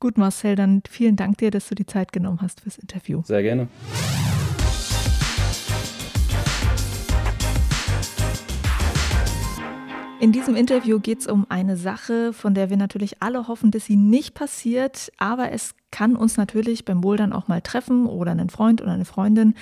[0.02, 3.21] Gut, Marcel, dann vielen Dank dir, dass du die Zeit genommen hast fürs Interview.
[3.24, 3.69] Sehr gerne.
[10.21, 13.86] In diesem Interview geht es um eine Sache, von der wir natürlich alle hoffen, dass
[13.86, 18.51] sie nicht passiert, aber es kann uns natürlich beim Bouldern auch mal treffen oder einen
[18.51, 19.55] Freund oder eine Freundin.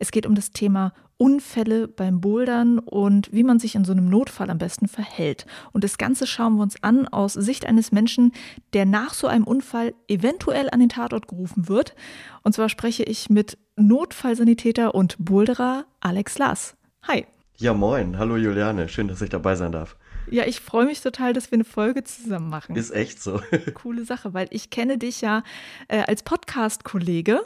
[0.00, 4.08] Es geht um das Thema Unfälle beim Bouldern und wie man sich in so einem
[4.08, 5.46] Notfall am besten verhält.
[5.70, 8.32] Und das Ganze schauen wir uns an aus Sicht eines Menschen,
[8.72, 11.94] der nach so einem Unfall eventuell an den Tatort gerufen wird.
[12.42, 16.74] Und zwar spreche ich mit Notfallsanitäter und Boulderer Alex Lass.
[17.06, 17.24] Hi.
[17.58, 18.18] Ja, moin.
[18.18, 18.88] Hallo Juliane.
[18.88, 19.96] Schön, dass ich dabei sein darf.
[20.30, 22.76] Ja, ich freue mich total, dass wir eine Folge zusammen machen.
[22.76, 23.40] Ist echt so.
[23.74, 25.42] Coole Sache, weil ich kenne dich ja
[25.88, 27.40] äh, als Podcast-Kollege.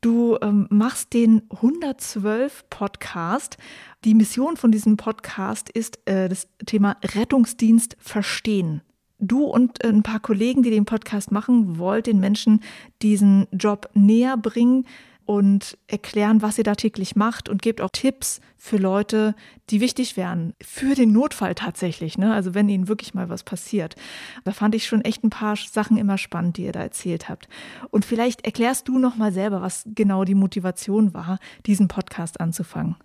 [0.00, 3.56] Du ähm, machst den 112 Podcast.
[4.04, 8.82] Die Mission von diesem Podcast ist äh, das Thema Rettungsdienst verstehen.
[9.18, 12.60] Du und ein paar Kollegen, die den Podcast machen, wollt den Menschen
[13.00, 14.86] diesen Job näher bringen
[15.26, 19.34] und erklären, was ihr da täglich macht und gebt auch Tipps für Leute,
[19.70, 22.32] die wichtig wären, für den Notfall tatsächlich, ne?
[22.32, 23.96] Also wenn ihnen wirklich mal was passiert.
[24.44, 27.48] Da fand ich schon echt ein paar Sachen immer spannend, die ihr da erzählt habt.
[27.90, 32.96] Und vielleicht erklärst du noch mal selber, was genau die Motivation war, diesen Podcast anzufangen.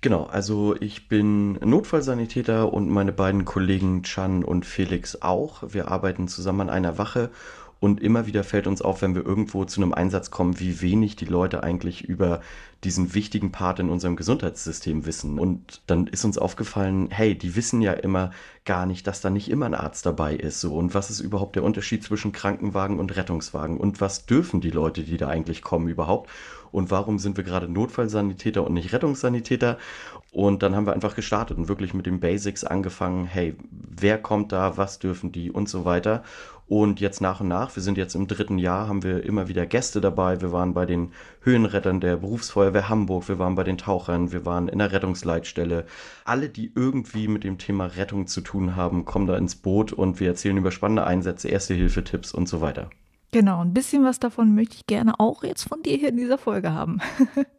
[0.00, 5.64] Genau, also ich bin Notfallsanitäter und meine beiden Kollegen Chan und Felix auch.
[5.66, 7.30] Wir arbeiten zusammen an einer Wache
[7.80, 11.14] und immer wieder fällt uns auf, wenn wir irgendwo zu einem Einsatz kommen, wie wenig
[11.14, 12.40] die Leute eigentlich über
[12.82, 15.38] diesen wichtigen Part in unserem Gesundheitssystem wissen.
[15.38, 18.32] Und dann ist uns aufgefallen, hey, die wissen ja immer
[18.64, 20.60] gar nicht, dass da nicht immer ein Arzt dabei ist.
[20.60, 20.74] So.
[20.74, 23.78] Und was ist überhaupt der Unterschied zwischen Krankenwagen und Rettungswagen?
[23.78, 26.30] Und was dürfen die Leute, die da eigentlich kommen, überhaupt?
[26.70, 29.78] Und warum sind wir gerade Notfallsanitäter und nicht Rettungssanitäter?
[30.32, 33.26] Und dann haben wir einfach gestartet und wirklich mit den Basics angefangen.
[33.26, 34.76] Hey, wer kommt da?
[34.76, 35.50] Was dürfen die?
[35.50, 36.22] Und so weiter.
[36.68, 39.64] Und jetzt nach und nach, wir sind jetzt im dritten Jahr, haben wir immer wieder
[39.64, 40.42] Gäste dabei.
[40.42, 44.68] Wir waren bei den Höhenrettern der Berufsfeuerwehr Hamburg, wir waren bei den Tauchern, wir waren
[44.68, 45.86] in der Rettungsleitstelle.
[46.26, 50.20] Alle, die irgendwie mit dem Thema Rettung zu tun haben, kommen da ins Boot und
[50.20, 52.90] wir erzählen über spannende Einsätze, Erste-Hilfe-Tipps und so weiter.
[53.30, 56.38] Genau, ein bisschen was davon möchte ich gerne auch jetzt von dir hier in dieser
[56.38, 57.00] Folge haben.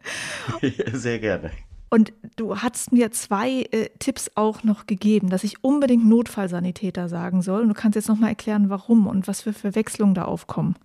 [0.94, 1.52] Sehr gerne.
[1.90, 7.42] Und du hast mir zwei äh, Tipps auch noch gegeben, dass ich unbedingt Notfallsanitäter sagen
[7.42, 7.62] soll.
[7.62, 10.76] Und du kannst jetzt noch mal erklären, warum und was für Verwechslungen da aufkommen.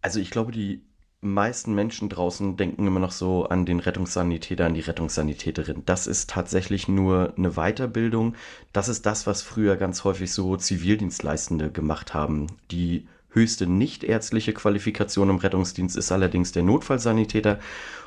[0.00, 0.82] Also ich glaube, die
[1.22, 5.84] meisten Menschen draußen denken immer noch so an den Rettungssanitäter, an die Rettungssanitäterin.
[5.86, 8.34] Das ist tatsächlich nur eine Weiterbildung.
[8.72, 12.48] Das ist das, was früher ganz häufig so Zivildienstleistende gemacht haben.
[12.70, 17.58] Die höchste nichtärztliche Qualifikation im Rettungsdienst ist allerdings der Notfallsanitäter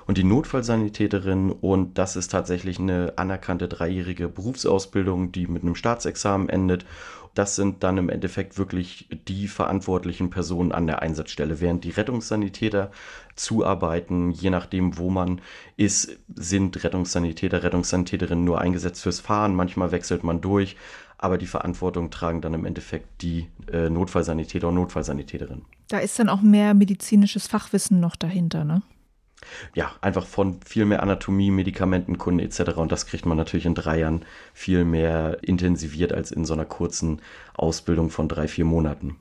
[0.05, 1.51] und die Notfallsanitäterin.
[1.51, 6.85] Und das ist tatsächlich eine anerkannte dreijährige Berufsausbildung, die mit einem Staatsexamen endet.
[7.33, 12.91] Das sind dann im Endeffekt wirklich die verantwortlichen Personen an der Einsatzstelle, während die Rettungssanitäter
[13.35, 15.41] zuarbeiten, je nachdem, wo man
[15.75, 19.53] ist, sind Rettungssanitäter, Rettungssanitäterinnen nur eingesetzt fürs Fahren.
[19.53, 20.77] Manchmal wechselt man durch,
[21.17, 25.65] aber die Verantwortung tragen dann im Endeffekt die äh, Notfallsanitäter und Notfallsanitäterinnen.
[25.87, 28.81] Da ist dann auch mehr medizinisches Fachwissen noch dahinter, ne?
[29.73, 32.77] ja, einfach von viel mehr Anatomie, Medikamentenkunde etc.
[32.77, 36.65] Und das kriegt man natürlich in drei Jahren viel mehr intensiviert als in so einer
[36.65, 37.21] kurzen
[37.53, 39.17] Ausbildung von drei, vier Monaten.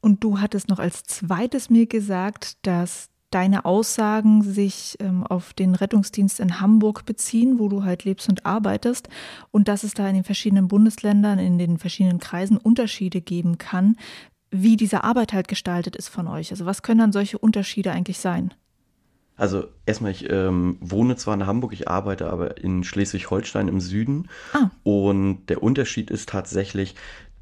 [0.00, 5.74] Und du hattest noch als zweites mir gesagt, dass deine Aussagen sich ähm, auf den
[5.74, 9.08] Rettungsdienst in Hamburg beziehen, wo du halt lebst und arbeitest,
[9.50, 13.96] und dass es da in den verschiedenen Bundesländern, in den verschiedenen Kreisen Unterschiede geben kann,
[14.50, 16.52] wie diese Arbeit halt gestaltet ist von euch.
[16.52, 18.54] Also was können dann solche Unterschiede eigentlich sein?
[19.36, 24.28] Also erstmal, ich ähm, wohne zwar in Hamburg, ich arbeite aber in Schleswig-Holstein im Süden.
[24.52, 24.70] Ah.
[24.84, 26.94] Und der Unterschied ist tatsächlich,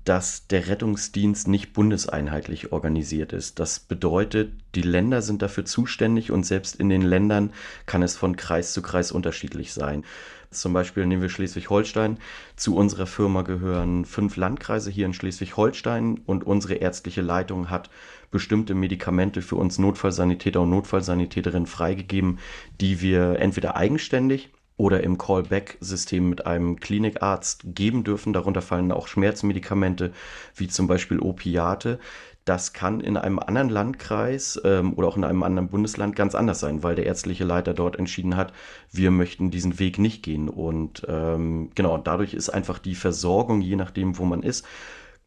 [0.05, 3.59] dass der Rettungsdienst nicht bundeseinheitlich organisiert ist.
[3.61, 7.53] Das bedeutet, die Länder sind dafür zuständig und selbst in den Ländern
[7.87, 10.05] kann es von Kreis zu Kreis unterschiedlich sein.
[10.51, 12.19] Zum Beispiel nehmen wir Schleswig-Holstein.
[12.57, 17.89] Zu unserer Firma gehören fünf Landkreise hier in Schleswig-Holstein und unsere ärztliche Leitung hat
[18.31, 22.39] bestimmte Medikamente für uns Notfallsanitäter und Notfallsanitäterinnen freigegeben,
[22.81, 24.51] die wir entweder eigenständig
[24.83, 28.33] oder im Callback-System mit einem Klinikarzt geben dürfen.
[28.33, 30.11] Darunter fallen auch Schmerzmedikamente
[30.57, 32.01] wie zum Beispiel Opiate.
[32.45, 36.59] Das kann in einem anderen Landkreis ähm, oder auch in einem anderen Bundesland ganz anders
[36.59, 38.53] sein, weil der ärztliche Leiter dort entschieden hat,
[38.91, 40.49] wir möchten diesen Weg nicht gehen.
[40.49, 44.67] Und ähm, genau, dadurch ist einfach die Versorgung, je nachdem, wo man ist,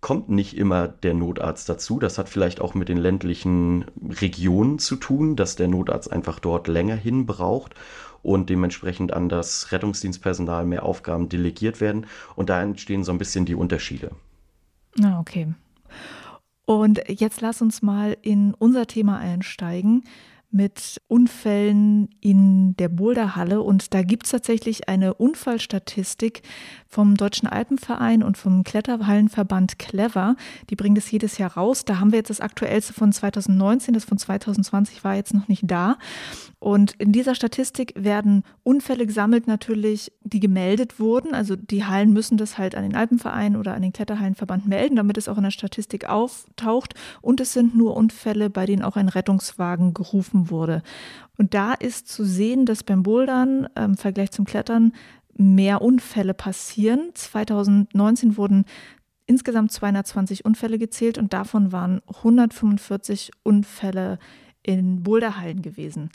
[0.01, 1.97] kommt nicht immer der Notarzt dazu.
[1.97, 3.85] Das hat vielleicht auch mit den ländlichen
[4.21, 7.73] Regionen zu tun, dass der Notarzt einfach dort länger hin braucht
[8.25, 12.07] und dementsprechend an das Rettungsdienstpersonal mehr Aufgaben delegiert werden.
[12.35, 14.11] Und da entstehen so ein bisschen die Unterschiede.
[15.01, 15.53] Ah, okay.
[16.65, 20.03] Und jetzt lass uns mal in unser Thema einsteigen
[20.55, 23.61] mit Unfällen in der Boulderhalle.
[23.61, 26.43] Und da gibt es tatsächlich eine Unfallstatistik
[26.87, 30.35] vom Deutschen Alpenverein und vom Kletterhallenverband Clever.
[30.69, 31.83] Die bringen das jedes Jahr raus.
[31.83, 35.63] Da haben wir jetzt das aktuellste von 2019, das von 2020 war jetzt noch nicht
[35.65, 35.97] da.
[36.59, 41.33] Und in dieser Statistik werden Unfälle gesammelt natürlich, die gemeldet wurden.
[41.33, 45.17] Also die Hallen müssen das halt an den Alpenverein oder an den Kletterhallenverband melden, damit
[45.17, 46.95] es auch in der Statistik auftaucht.
[47.21, 50.81] Und es sind nur Unfälle, bei denen auch ein Rettungswagen gerufen wurde.
[51.38, 54.93] Und da ist zu sehen, dass beim Bouldern ähm, im Vergleich zum Klettern
[55.38, 57.11] mehr Unfälle passieren.
[57.13, 58.65] 2019 wurden
[59.27, 64.17] insgesamt 220 Unfälle gezählt und davon waren 145 Unfälle
[64.63, 66.09] in Boulderhallen gewesen.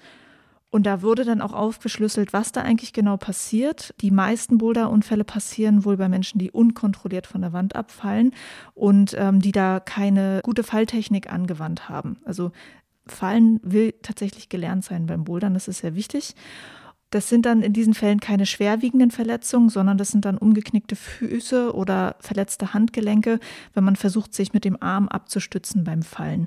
[0.71, 3.93] Und da wurde dann auch aufgeschlüsselt, was da eigentlich genau passiert.
[4.01, 8.33] Die meisten Boulderunfälle passieren wohl bei Menschen, die unkontrolliert von der Wand abfallen
[8.75, 12.19] und ähm, die da keine gute Falltechnik angewandt haben.
[12.25, 12.53] Also
[13.07, 16.35] Fallen will tatsächlich gelernt sein beim Bouldern, das ist sehr wichtig.
[17.11, 21.75] Das sind dann in diesen Fällen keine schwerwiegenden Verletzungen, sondern das sind dann umgeknickte Füße
[21.75, 23.41] oder verletzte Handgelenke,
[23.75, 26.47] wenn man versucht, sich mit dem Arm abzustützen beim Fallen.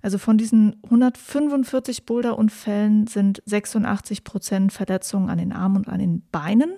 [0.00, 6.22] Also von diesen 145 Boulderunfällen sind 86 Prozent Verletzungen an den Armen und an den
[6.30, 6.72] Beinen.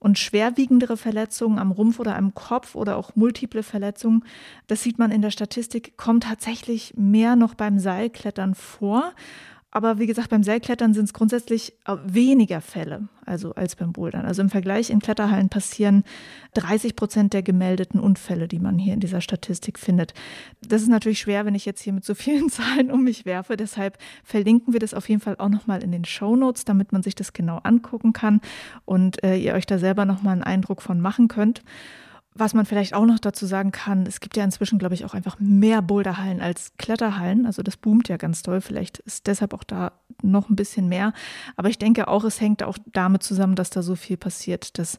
[0.00, 4.24] Und schwerwiegendere Verletzungen am Rumpf oder am Kopf oder auch multiple Verletzungen,
[4.68, 9.12] das sieht man in der Statistik, kommt tatsächlich mehr noch beim Seilklettern vor.
[9.70, 14.24] Aber wie gesagt, beim Seilklettern sind es grundsätzlich äh, weniger Fälle also als beim Bouldern.
[14.24, 16.04] Also im Vergleich in Kletterhallen passieren
[16.54, 20.14] 30 Prozent der gemeldeten Unfälle, die man hier in dieser Statistik findet.
[20.66, 23.56] Das ist natürlich schwer, wenn ich jetzt hier mit so vielen Zahlen um mich werfe.
[23.56, 27.02] Deshalb verlinken wir das auf jeden Fall auch nochmal in den Show Notes, damit man
[27.02, 28.40] sich das genau angucken kann
[28.84, 31.62] und äh, ihr euch da selber nochmal einen Eindruck von machen könnt.
[32.38, 35.12] Was man vielleicht auch noch dazu sagen kann, es gibt ja inzwischen, glaube ich, auch
[35.12, 37.46] einfach mehr Boulderhallen als Kletterhallen.
[37.46, 38.60] Also das boomt ja ganz toll.
[38.60, 39.90] Vielleicht ist deshalb auch da
[40.22, 41.12] noch ein bisschen mehr.
[41.56, 44.96] Aber ich denke auch, es hängt auch damit zusammen, dass da so viel passiert, dass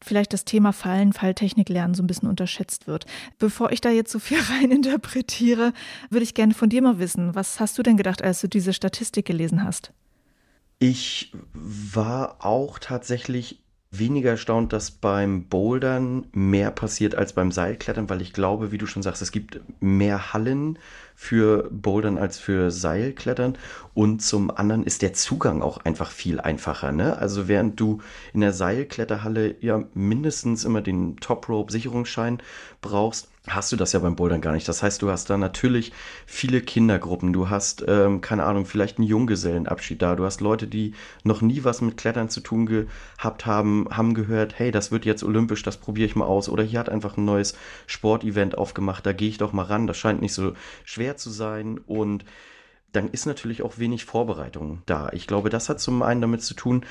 [0.00, 3.06] vielleicht das Thema Fallen, Falltechnik lernen so ein bisschen unterschätzt wird.
[3.40, 5.72] Bevor ich da jetzt so viel rein interpretiere,
[6.10, 8.72] würde ich gerne von dir mal wissen, was hast du denn gedacht, als du diese
[8.72, 9.92] Statistik gelesen hast?
[10.78, 13.60] Ich war auch tatsächlich
[13.90, 18.86] weniger erstaunt, dass beim Bouldern mehr passiert als beim Seilklettern, weil ich glaube, wie du
[18.86, 20.78] schon sagst, es gibt mehr Hallen
[21.14, 23.56] für Bouldern als für Seilklettern
[23.94, 26.92] und zum anderen ist der Zugang auch einfach viel einfacher.
[26.92, 27.16] Ne?
[27.18, 28.00] Also während du
[28.34, 32.42] in der Seilkletterhalle ja mindestens immer den Top Rope Sicherungsschein
[32.82, 34.68] brauchst, hast du das ja beim Bouldern gar nicht.
[34.68, 35.92] Das heißt, du hast da natürlich
[36.26, 40.94] viele Kindergruppen, du hast, ähm, keine Ahnung, vielleicht einen Junggesellenabschied da, du hast Leute, die
[41.24, 45.22] noch nie was mit Klettern zu tun gehabt haben, haben gehört, hey, das wird jetzt
[45.22, 46.48] olympisch, das probiere ich mal aus.
[46.48, 47.56] Oder hier hat einfach ein neues
[47.86, 50.52] Sportevent aufgemacht, da gehe ich doch mal ran, das scheint nicht so
[50.84, 52.24] schwer zu sein und
[52.92, 55.10] dann ist natürlich auch wenig Vorbereitung da.
[55.12, 56.86] Ich glaube, das hat zum einen damit zu tun,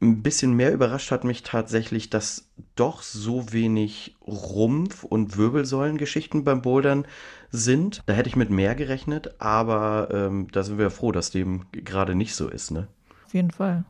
[0.00, 6.62] ein bisschen mehr überrascht hat mich tatsächlich, dass doch so wenig Rumpf- und Wirbelsäulengeschichten beim
[6.62, 7.06] Bouldern
[7.50, 8.02] sind.
[8.06, 12.14] Da hätte ich mit mehr gerechnet, aber ähm, da sind wir froh, dass dem gerade
[12.14, 12.70] nicht so ist.
[12.70, 12.88] Ne?
[13.26, 13.84] Auf jeden Fall.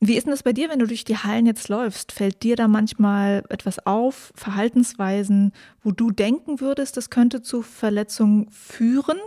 [0.00, 2.12] Wie ist denn das bei dir, wenn du durch die Hallen jetzt läufst?
[2.12, 8.48] Fällt dir da manchmal etwas auf, Verhaltensweisen, wo du denken würdest, das könnte zu Verletzungen
[8.50, 9.18] führen?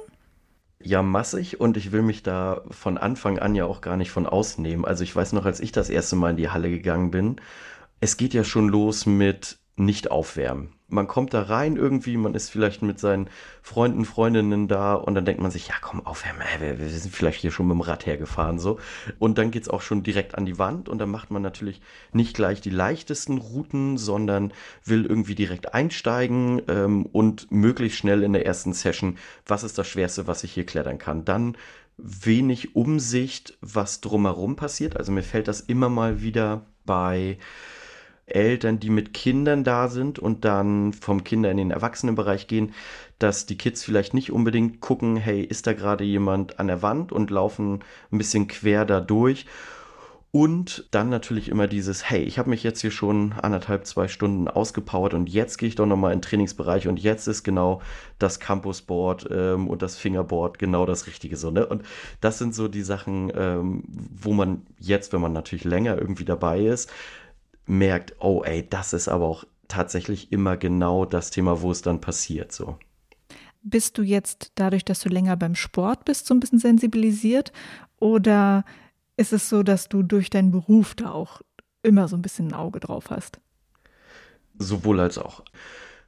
[0.84, 4.26] Ja, massig und ich will mich da von Anfang an ja auch gar nicht von
[4.26, 4.86] ausnehmen.
[4.86, 7.38] Also ich weiß noch, als ich das erste Mal in die Halle gegangen bin,
[8.00, 12.50] es geht ja schon los mit nicht aufwärmen man kommt da rein irgendwie, man ist
[12.50, 13.30] vielleicht mit seinen
[13.62, 17.42] Freunden, Freundinnen da und dann denkt man sich, ja komm, aufwärmen, wir, wir sind vielleicht
[17.42, 18.80] hier schon mit dem Rad hergefahren so.
[19.20, 21.82] Und dann geht's auch schon direkt an die Wand und dann macht man natürlich
[22.14, 24.54] nicht gleich die leichtesten Routen, sondern
[24.86, 29.88] will irgendwie direkt einsteigen ähm, und möglichst schnell in der ersten Session, was ist das
[29.88, 31.26] Schwerste, was ich hier klettern kann.
[31.26, 31.58] Dann
[31.98, 34.98] wenig Umsicht, was drumherum passiert.
[34.98, 37.38] Also mir fällt das immer mal wieder bei
[38.36, 42.74] Eltern, die mit Kindern da sind und dann vom Kinder in den Erwachsenenbereich gehen,
[43.20, 47.12] dass die Kids vielleicht nicht unbedingt gucken, hey, ist da gerade jemand an der Wand
[47.12, 49.46] und laufen ein bisschen quer da durch.
[50.34, 54.48] Und dann natürlich immer dieses, hey, ich habe mich jetzt hier schon anderthalb, zwei Stunden
[54.48, 57.82] ausgepowert und jetzt gehe ich doch nochmal in den Trainingsbereich und jetzt ist genau
[58.18, 61.66] das Campusboard ähm, und das Fingerboard genau das Richtige so, ne?
[61.66, 61.84] Und
[62.22, 66.62] das sind so die Sachen, ähm, wo man jetzt, wenn man natürlich länger irgendwie dabei
[66.62, 66.90] ist,
[67.66, 72.02] merkt, oh ey, das ist aber auch tatsächlich immer genau das Thema, wo es dann
[72.02, 72.78] passiert so.
[73.64, 77.52] Bist du jetzt dadurch, dass du länger beim Sport bist, so ein bisschen sensibilisiert
[78.00, 78.66] oder
[79.18, 81.42] ist es so, dass du durch deinen Beruf da auch
[81.84, 83.40] immer so ein bisschen ein Auge drauf hast?
[84.58, 85.44] Sowohl als auch.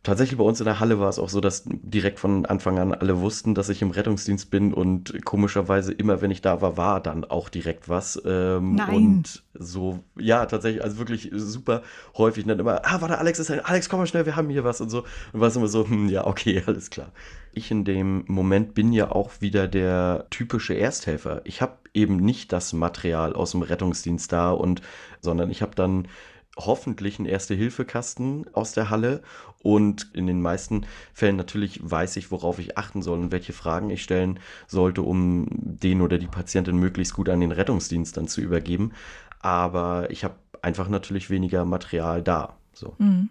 [0.03, 2.93] Tatsächlich bei uns in der Halle war es auch so, dass direkt von Anfang an
[2.93, 6.99] alle wussten, dass ich im Rettungsdienst bin und komischerweise immer, wenn ich da war, war
[6.99, 8.21] dann auch direkt was.
[8.25, 8.93] Ähm, Nein.
[8.93, 11.83] Und so, ja, tatsächlich, also wirklich super
[12.17, 12.43] häufig.
[12.43, 14.65] Und dann immer, ah, warte, Alex ist ein, Alex, komm mal schnell, wir haben hier
[14.65, 15.05] was und so.
[15.31, 17.13] Und war es immer so, hm, ja, okay, alles klar.
[17.53, 21.39] Ich in dem Moment bin ja auch wieder der typische Ersthelfer.
[21.45, 24.81] Ich habe eben nicht das Material aus dem Rettungsdienst da und,
[25.21, 26.09] sondern ich habe dann
[26.57, 29.23] hoffentlich einen Erste-Hilfe-Kasten aus der Halle
[29.61, 33.89] und in den meisten Fällen natürlich weiß ich, worauf ich achten soll und welche Fragen
[33.89, 38.41] ich stellen sollte, um den oder die Patientin möglichst gut an den Rettungsdienst dann zu
[38.41, 38.91] übergeben.
[39.39, 42.57] Aber ich habe einfach natürlich weniger Material da.
[42.73, 42.95] So.
[42.97, 43.29] Mhm.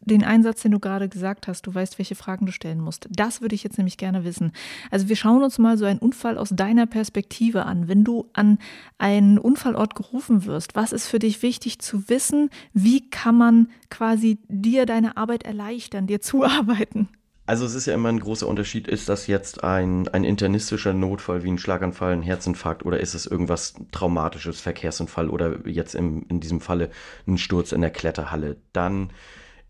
[0.00, 3.08] Den Einsatz, den du gerade gesagt hast, du weißt, welche Fragen du stellen musst.
[3.10, 4.52] Das würde ich jetzt nämlich gerne wissen.
[4.90, 7.88] Also wir schauen uns mal so einen Unfall aus deiner Perspektive an.
[7.88, 8.58] Wenn du an
[8.98, 12.50] einen Unfallort gerufen wirst, was ist für dich wichtig zu wissen?
[12.72, 17.08] Wie kann man quasi dir deine Arbeit erleichtern, dir zuarbeiten?
[17.44, 21.42] Also es ist ja immer ein großer Unterschied, ist das jetzt ein, ein internistischer Notfall
[21.42, 26.38] wie ein Schlaganfall, ein Herzinfarkt oder ist es irgendwas Traumatisches, Verkehrsunfall oder jetzt im, in
[26.38, 26.90] diesem Falle
[27.26, 28.58] ein Sturz in der Kletterhalle.
[28.72, 29.10] Dann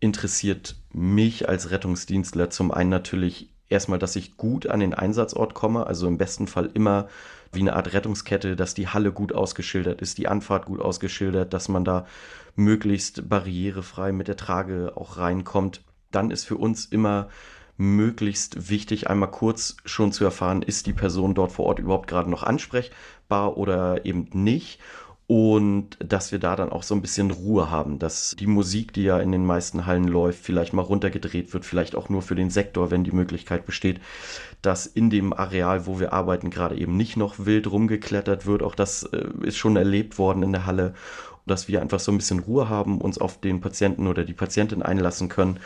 [0.03, 5.87] interessiert mich als Rettungsdienstler zum einen natürlich erstmal, dass ich gut an den Einsatzort komme,
[5.87, 7.07] also im besten Fall immer
[7.53, 11.69] wie eine Art Rettungskette, dass die Halle gut ausgeschildert ist, die Anfahrt gut ausgeschildert, dass
[11.69, 12.05] man da
[12.55, 15.81] möglichst barrierefrei mit der Trage auch reinkommt.
[16.11, 17.29] Dann ist für uns immer
[17.77, 22.29] möglichst wichtig, einmal kurz schon zu erfahren, ist die Person dort vor Ort überhaupt gerade
[22.29, 24.79] noch ansprechbar oder eben nicht
[25.33, 29.01] und dass wir da dann auch so ein bisschen Ruhe haben, dass die Musik, die
[29.01, 32.51] ja in den meisten Hallen läuft, vielleicht mal runtergedreht wird, vielleicht auch nur für den
[32.51, 33.99] Sektor, wenn die Möglichkeit besteht,
[34.61, 38.61] dass in dem Areal, wo wir arbeiten, gerade eben nicht noch wild rumgeklettert wird.
[38.61, 40.93] Auch das äh, ist schon erlebt worden in der Halle,
[41.47, 44.83] dass wir einfach so ein bisschen Ruhe haben, uns auf den Patienten oder die Patientin
[44.83, 45.59] einlassen können.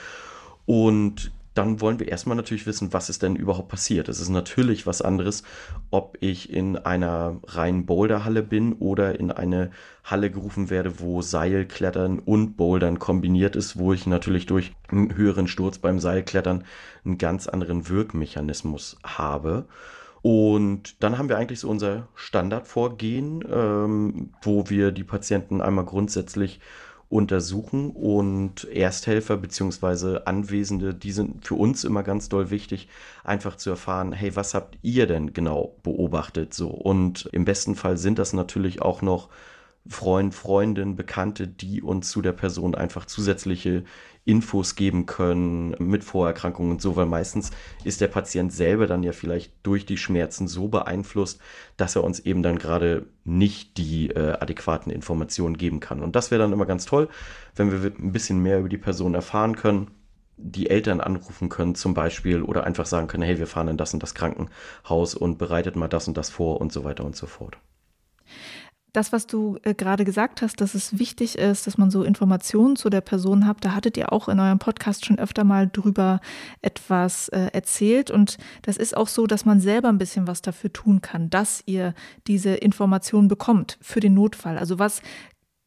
[0.65, 4.09] Und dann wollen wir erstmal natürlich wissen, was ist denn überhaupt passiert.
[4.09, 5.43] Es ist natürlich was anderes,
[5.89, 9.71] ob ich in einer reinen Boulderhalle bin oder in eine
[10.03, 15.47] Halle gerufen werde, wo Seilklettern und Bouldern kombiniert ist, wo ich natürlich durch einen höheren
[15.47, 16.63] Sturz beim Seilklettern
[17.03, 19.65] einen ganz anderen Wirkmechanismus habe.
[20.21, 26.59] Und dann haben wir eigentlich so unser Standardvorgehen, ähm, wo wir die Patienten einmal grundsätzlich
[27.09, 30.19] untersuchen und Ersthelfer bzw.
[30.25, 32.89] Anwesende, die sind für uns immer ganz doll wichtig,
[33.23, 36.69] einfach zu erfahren, hey, was habt ihr denn genau beobachtet so?
[36.69, 39.29] Und im besten Fall sind das natürlich auch noch
[39.87, 43.85] Freund, Freundin, Bekannte, die uns zu der Person einfach zusätzliche
[44.27, 47.51] Infos geben können mit Vorerkrankungen und so, weil meistens
[47.83, 51.39] ist der Patient selber dann ja vielleicht durch die Schmerzen so beeinflusst,
[51.77, 56.01] dass er uns eben dann gerade nicht die äh, adäquaten Informationen geben kann.
[56.01, 57.07] Und das wäre dann immer ganz toll,
[57.55, 59.87] wenn wir ein bisschen mehr über die Person erfahren können
[60.39, 63.95] die Eltern anrufen können zum Beispiel oder einfach sagen können, hey, wir fahren in das
[63.95, 67.25] und das Krankenhaus und bereitet mal das und das vor und so weiter und so
[67.25, 67.57] fort
[68.97, 72.75] das, was du äh, gerade gesagt hast, dass es wichtig ist, dass man so Informationen
[72.75, 76.19] zu der Person hat, da hattet ihr auch in eurem Podcast schon öfter mal drüber
[76.63, 78.09] etwas äh, erzählt.
[78.09, 81.61] Und das ist auch so, dass man selber ein bisschen was dafür tun kann, dass
[81.67, 81.93] ihr
[82.25, 84.57] diese Informationen bekommt für den Notfall.
[84.57, 85.01] Also was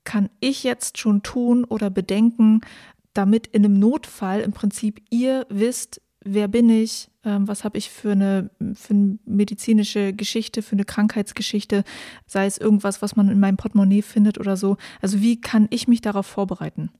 [0.02, 2.62] kann ich jetzt schon tun oder bedenken,
[3.14, 8.12] damit in einem Notfall im Prinzip ihr wisst, wer bin ich, was habe ich für
[8.12, 11.84] eine, für eine medizinische Geschichte, für eine Krankheitsgeschichte,
[12.26, 14.76] sei es irgendwas, was man in meinem Portemonnaie findet oder so.
[15.00, 16.90] Also wie kann ich mich darauf vorbereiten?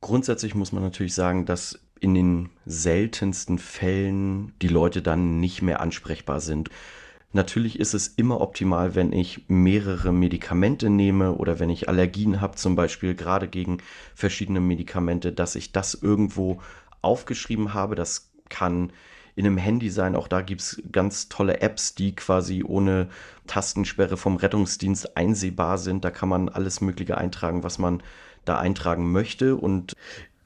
[0.00, 5.80] Grundsätzlich muss man natürlich sagen, dass in den seltensten Fällen die Leute dann nicht mehr
[5.80, 6.68] ansprechbar sind.
[7.32, 12.56] Natürlich ist es immer optimal, wenn ich mehrere Medikamente nehme oder wenn ich Allergien habe,
[12.56, 13.78] zum Beispiel gerade gegen
[14.14, 16.60] verschiedene Medikamente, dass ich das irgendwo
[17.00, 17.94] aufgeschrieben habe.
[17.94, 18.92] Das kann
[19.36, 20.14] in einem Handy sein.
[20.16, 23.08] Auch da gibt es ganz tolle Apps, die quasi ohne
[23.46, 26.04] Tastensperre vom Rettungsdienst einsehbar sind.
[26.04, 28.02] Da kann man alles Mögliche eintragen, was man
[28.44, 29.56] da eintragen möchte.
[29.56, 29.94] Und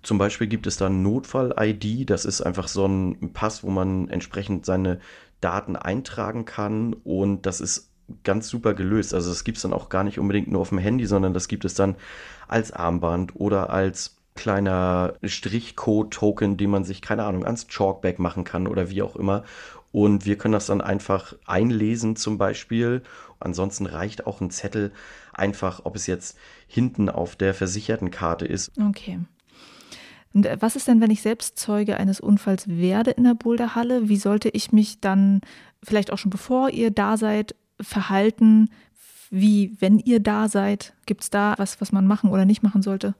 [0.02, 2.08] zum Beispiel gibt es da Notfall-ID.
[2.08, 5.00] Das ist einfach so ein Pass, wo man entsprechend seine
[5.40, 6.94] Daten eintragen kann.
[6.94, 7.90] Und das ist
[8.24, 9.12] ganz super gelöst.
[9.12, 11.48] Also das gibt es dann auch gar nicht unbedingt nur auf dem Handy, sondern das
[11.48, 11.96] gibt es dann
[12.46, 18.68] als Armband oder als kleiner Strichcode-Token, den man sich, keine Ahnung, ans Chalkback machen kann
[18.68, 19.42] oder wie auch immer.
[19.90, 23.02] Und wir können das dann einfach einlesen zum Beispiel.
[23.40, 24.92] Ansonsten reicht auch ein Zettel
[25.32, 28.70] einfach, ob es jetzt hinten auf der versicherten Karte ist.
[28.80, 29.18] Okay.
[30.34, 34.08] Und äh, was ist denn, wenn ich selbst Zeuge eines Unfalls werde in der Boulderhalle?
[34.08, 35.40] Wie sollte ich mich dann
[35.82, 38.70] vielleicht auch schon bevor ihr da seid verhalten?
[39.30, 40.94] Wie, wenn ihr da seid?
[41.06, 43.14] Gibt es da was, was man machen oder nicht machen sollte?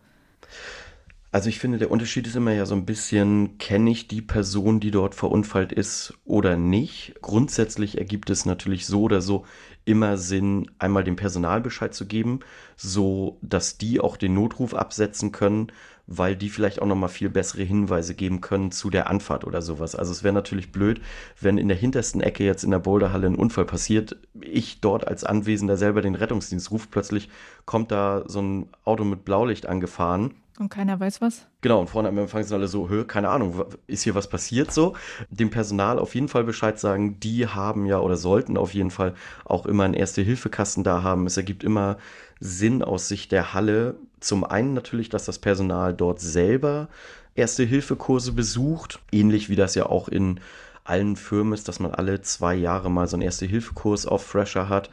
[1.39, 4.81] Also ich finde, der Unterschied ist immer ja so ein bisschen, kenne ich die Person,
[4.81, 7.15] die dort verunfallt ist oder nicht.
[7.23, 9.47] Grundsätzlich ergibt es natürlich so oder so
[9.85, 12.41] immer Sinn, einmal dem Personal Bescheid zu geben,
[12.75, 15.71] so dass die auch den Notruf absetzen können,
[16.09, 19.95] weil die vielleicht auch nochmal viel bessere Hinweise geben können zu der Anfahrt oder sowas.
[19.95, 21.01] Also es wäre natürlich blöd,
[21.41, 25.23] wenn in der hintersten Ecke jetzt in der Boulderhalle ein Unfall passiert, ich dort als
[25.23, 27.29] Anwesender selber den Rettungsdienst rufe, plötzlich
[27.65, 31.47] kommt da so ein Auto mit Blaulicht angefahren und keiner weiß was?
[31.61, 34.73] Genau, und vorne am Empfang sind alle so, Hö, keine Ahnung, ist hier was passiert
[34.73, 34.95] so?
[35.31, 39.15] Dem Personal auf jeden Fall Bescheid sagen, die haben ja oder sollten auf jeden Fall
[39.45, 41.27] auch immer einen Erste-Hilfe-Kasten da haben.
[41.27, 41.99] Es ergibt immer
[42.41, 43.97] Sinn aus Sicht der Halle.
[44.21, 46.89] Zum einen natürlich, dass das Personal dort selber
[47.35, 50.41] Erste-Hilfe-Kurse besucht, ähnlich wie das ja auch in
[50.89, 54.91] allen Firmen ist, dass man alle zwei Jahre mal so einen Erste-Hilfe-Kurs auf Fresher hat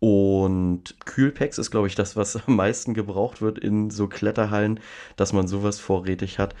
[0.00, 4.80] und Kühlpacks ist, glaube ich, das, was am meisten gebraucht wird in so Kletterhallen,
[5.16, 6.54] dass man sowas vorrätig hat.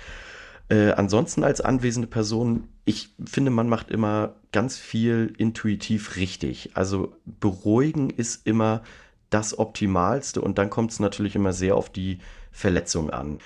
[0.68, 6.70] Äh, ansonsten als anwesende Person, ich finde, man macht immer ganz viel intuitiv richtig.
[6.74, 8.82] Also beruhigen ist immer
[9.30, 12.18] das Optimalste und dann kommt es natürlich immer sehr auf die
[12.50, 13.38] Verletzung an.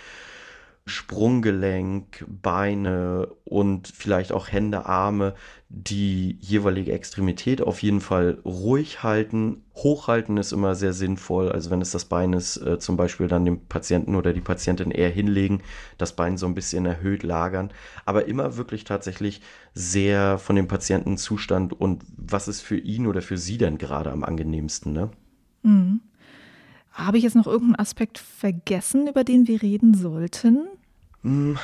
[0.84, 5.34] Sprunggelenk, Beine und vielleicht auch Hände, Arme,
[5.68, 9.62] die jeweilige Extremität auf jeden Fall ruhig halten.
[9.76, 11.52] Hochhalten ist immer sehr sinnvoll.
[11.52, 14.90] Also wenn es das Bein ist, äh, zum Beispiel dann dem Patienten oder die Patientin
[14.90, 15.62] eher hinlegen,
[15.98, 17.70] das Bein so ein bisschen erhöht lagern.
[18.04, 19.40] Aber immer wirklich tatsächlich
[19.74, 24.24] sehr von dem Patientenzustand und was ist für ihn oder für sie denn gerade am
[24.24, 25.10] angenehmsten, ne?
[25.62, 26.00] Mhm.
[26.92, 30.68] Habe ich jetzt noch irgendeinen Aspekt vergessen, über den wir reden sollten?
[31.22, 31.58] Hm,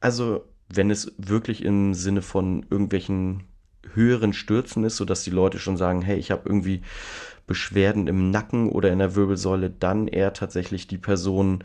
[0.00, 3.44] also, wenn es wirklich im Sinne von irgendwelchen
[3.94, 6.82] höheren Stürzen ist, sodass die Leute schon sagen, hey, ich habe irgendwie
[7.46, 11.64] Beschwerden im Nacken oder in der Wirbelsäule, dann eher tatsächlich die Person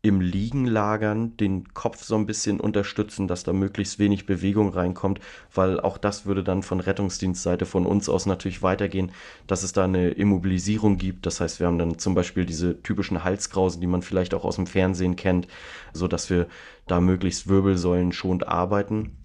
[0.00, 5.18] im Liegen lagern, den Kopf so ein bisschen unterstützen, dass da möglichst wenig Bewegung reinkommt,
[5.52, 9.10] weil auch das würde dann von Rettungsdienstseite von uns aus natürlich weitergehen,
[9.48, 11.26] dass es da eine Immobilisierung gibt.
[11.26, 14.56] Das heißt, wir haben dann zum Beispiel diese typischen Halskrausen, die man vielleicht auch aus
[14.56, 15.48] dem Fernsehen kennt,
[15.92, 16.46] so dass wir
[16.86, 19.16] da möglichst Wirbelsäulen schonend arbeiten.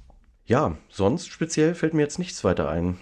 [0.45, 2.97] Ja, sonst speziell fällt mir jetzt nichts weiter ein.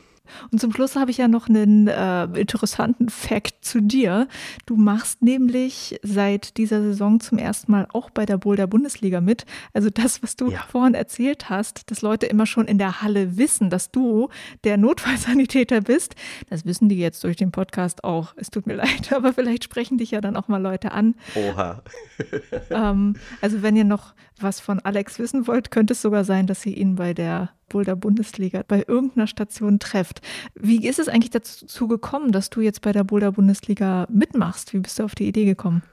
[0.51, 4.27] Und zum Schluss habe ich ja noch einen äh, interessanten Fact zu dir.
[4.65, 9.45] Du machst nämlich seit dieser Saison zum ersten Mal auch bei der Boulder Bundesliga mit.
[9.73, 10.63] Also das, was du ja.
[10.69, 14.29] vorhin erzählt hast, dass Leute immer schon in der Halle wissen, dass du
[14.63, 16.15] der Notfallsanitäter bist.
[16.49, 18.33] Das wissen die jetzt durch den Podcast auch.
[18.37, 21.15] Es tut mir leid, aber vielleicht sprechen dich ja dann auch mal Leute an.
[21.35, 21.83] Oha.
[22.69, 26.65] ähm, also wenn ihr noch was von Alex wissen wollt, könnte es sogar sein, dass
[26.65, 30.21] ihr ihn bei der Boulder Bundesliga bei irgendeiner Station trefft.
[30.55, 34.73] Wie ist es eigentlich dazu gekommen, dass du jetzt bei der Boulder Bundesliga mitmachst?
[34.73, 35.83] Wie bist du auf die Idee gekommen?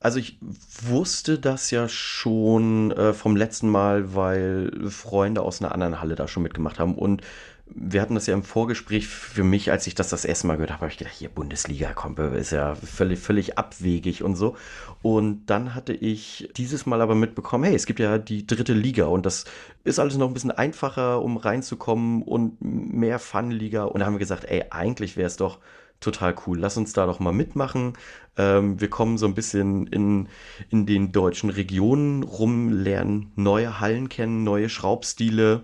[0.00, 0.38] Also ich
[0.82, 6.28] wusste das ja schon äh, vom letzten Mal, weil Freunde aus einer anderen Halle da
[6.28, 7.22] schon mitgemacht haben und
[7.68, 10.70] wir hatten das ja im Vorgespräch für mich, als ich das das erste Mal gehört
[10.70, 14.56] habe, habe ich gedacht, hier Bundesliga, komm, ist ja völlig, völlig abwegig und so.
[15.02, 19.06] Und dann hatte ich dieses Mal aber mitbekommen, hey, es gibt ja die dritte Liga
[19.06, 19.44] und das
[19.84, 23.84] ist alles noch ein bisschen einfacher, um reinzukommen und mehr Fun-Liga.
[23.84, 25.58] Und da haben wir gesagt, ey, eigentlich wäre es doch
[25.98, 26.58] total cool.
[26.58, 27.94] Lass uns da doch mal mitmachen.
[28.36, 30.28] Ähm, wir kommen so ein bisschen in,
[30.70, 35.62] in den deutschen Regionen rum, lernen neue Hallen kennen, neue Schraubstile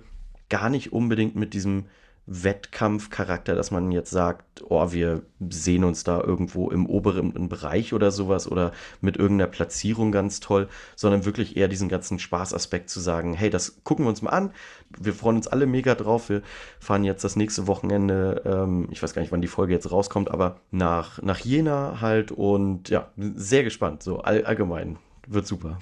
[0.53, 1.87] gar nicht unbedingt mit diesem
[2.27, 8.11] Wettkampfcharakter, dass man jetzt sagt, oh, wir sehen uns da irgendwo im oberen Bereich oder
[8.11, 13.33] sowas oder mit irgendeiner Platzierung ganz toll, sondern wirklich eher diesen ganzen Spaßaspekt zu sagen,
[13.33, 14.53] hey, das gucken wir uns mal an,
[15.01, 16.43] wir freuen uns alle mega drauf, wir
[16.79, 20.31] fahren jetzt das nächste Wochenende, ähm, ich weiß gar nicht, wann die Folge jetzt rauskommt,
[20.31, 25.79] aber nach, nach Jena halt und ja, sehr gespannt, so all, allgemein, wird super.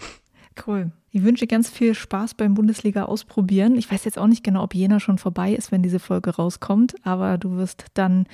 [0.67, 0.91] Cool.
[1.13, 3.77] Ich wünsche ganz viel Spaß beim Bundesliga ausprobieren.
[3.77, 6.95] Ich weiß jetzt auch nicht genau, ob Jena schon vorbei ist, wenn diese Folge rauskommt,
[7.03, 8.27] aber du wirst dann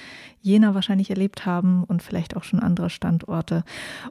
[0.43, 3.65] Jena wahrscheinlich erlebt haben und vielleicht auch schon andere Standorte.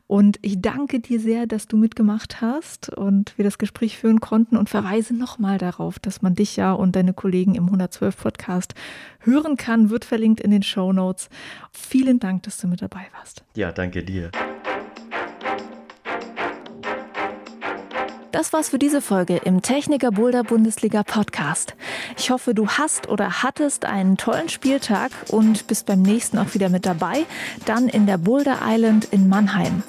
[0.07, 4.57] Und ich danke dir sehr, dass du mitgemacht hast und wir das Gespräch führen konnten
[4.57, 8.73] und verweise nochmal darauf, dass man dich ja und deine Kollegen im 112 Podcast
[9.19, 11.29] hören kann, wird verlinkt in den Show Notes.
[11.71, 13.43] Vielen Dank, dass du mit dabei warst.
[13.55, 14.31] Ja, danke dir.
[18.35, 21.73] Das war's für diese Folge im Techniker Boulder Bundesliga Podcast.
[22.17, 26.67] Ich hoffe, du hast oder hattest einen tollen Spieltag und bist beim nächsten auch wieder
[26.67, 27.25] mit dabei,
[27.63, 29.83] dann in der Boulder Island in Mannheim.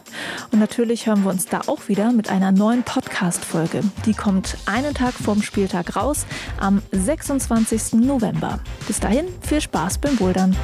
[0.53, 3.81] Und natürlich hören wir uns da auch wieder mit einer neuen Podcast-Folge.
[4.05, 6.25] Die kommt einen Tag vorm Spieltag raus,
[6.61, 7.95] am 26.
[7.95, 8.61] November.
[8.87, 10.57] Bis dahin viel Spaß beim Bouldern.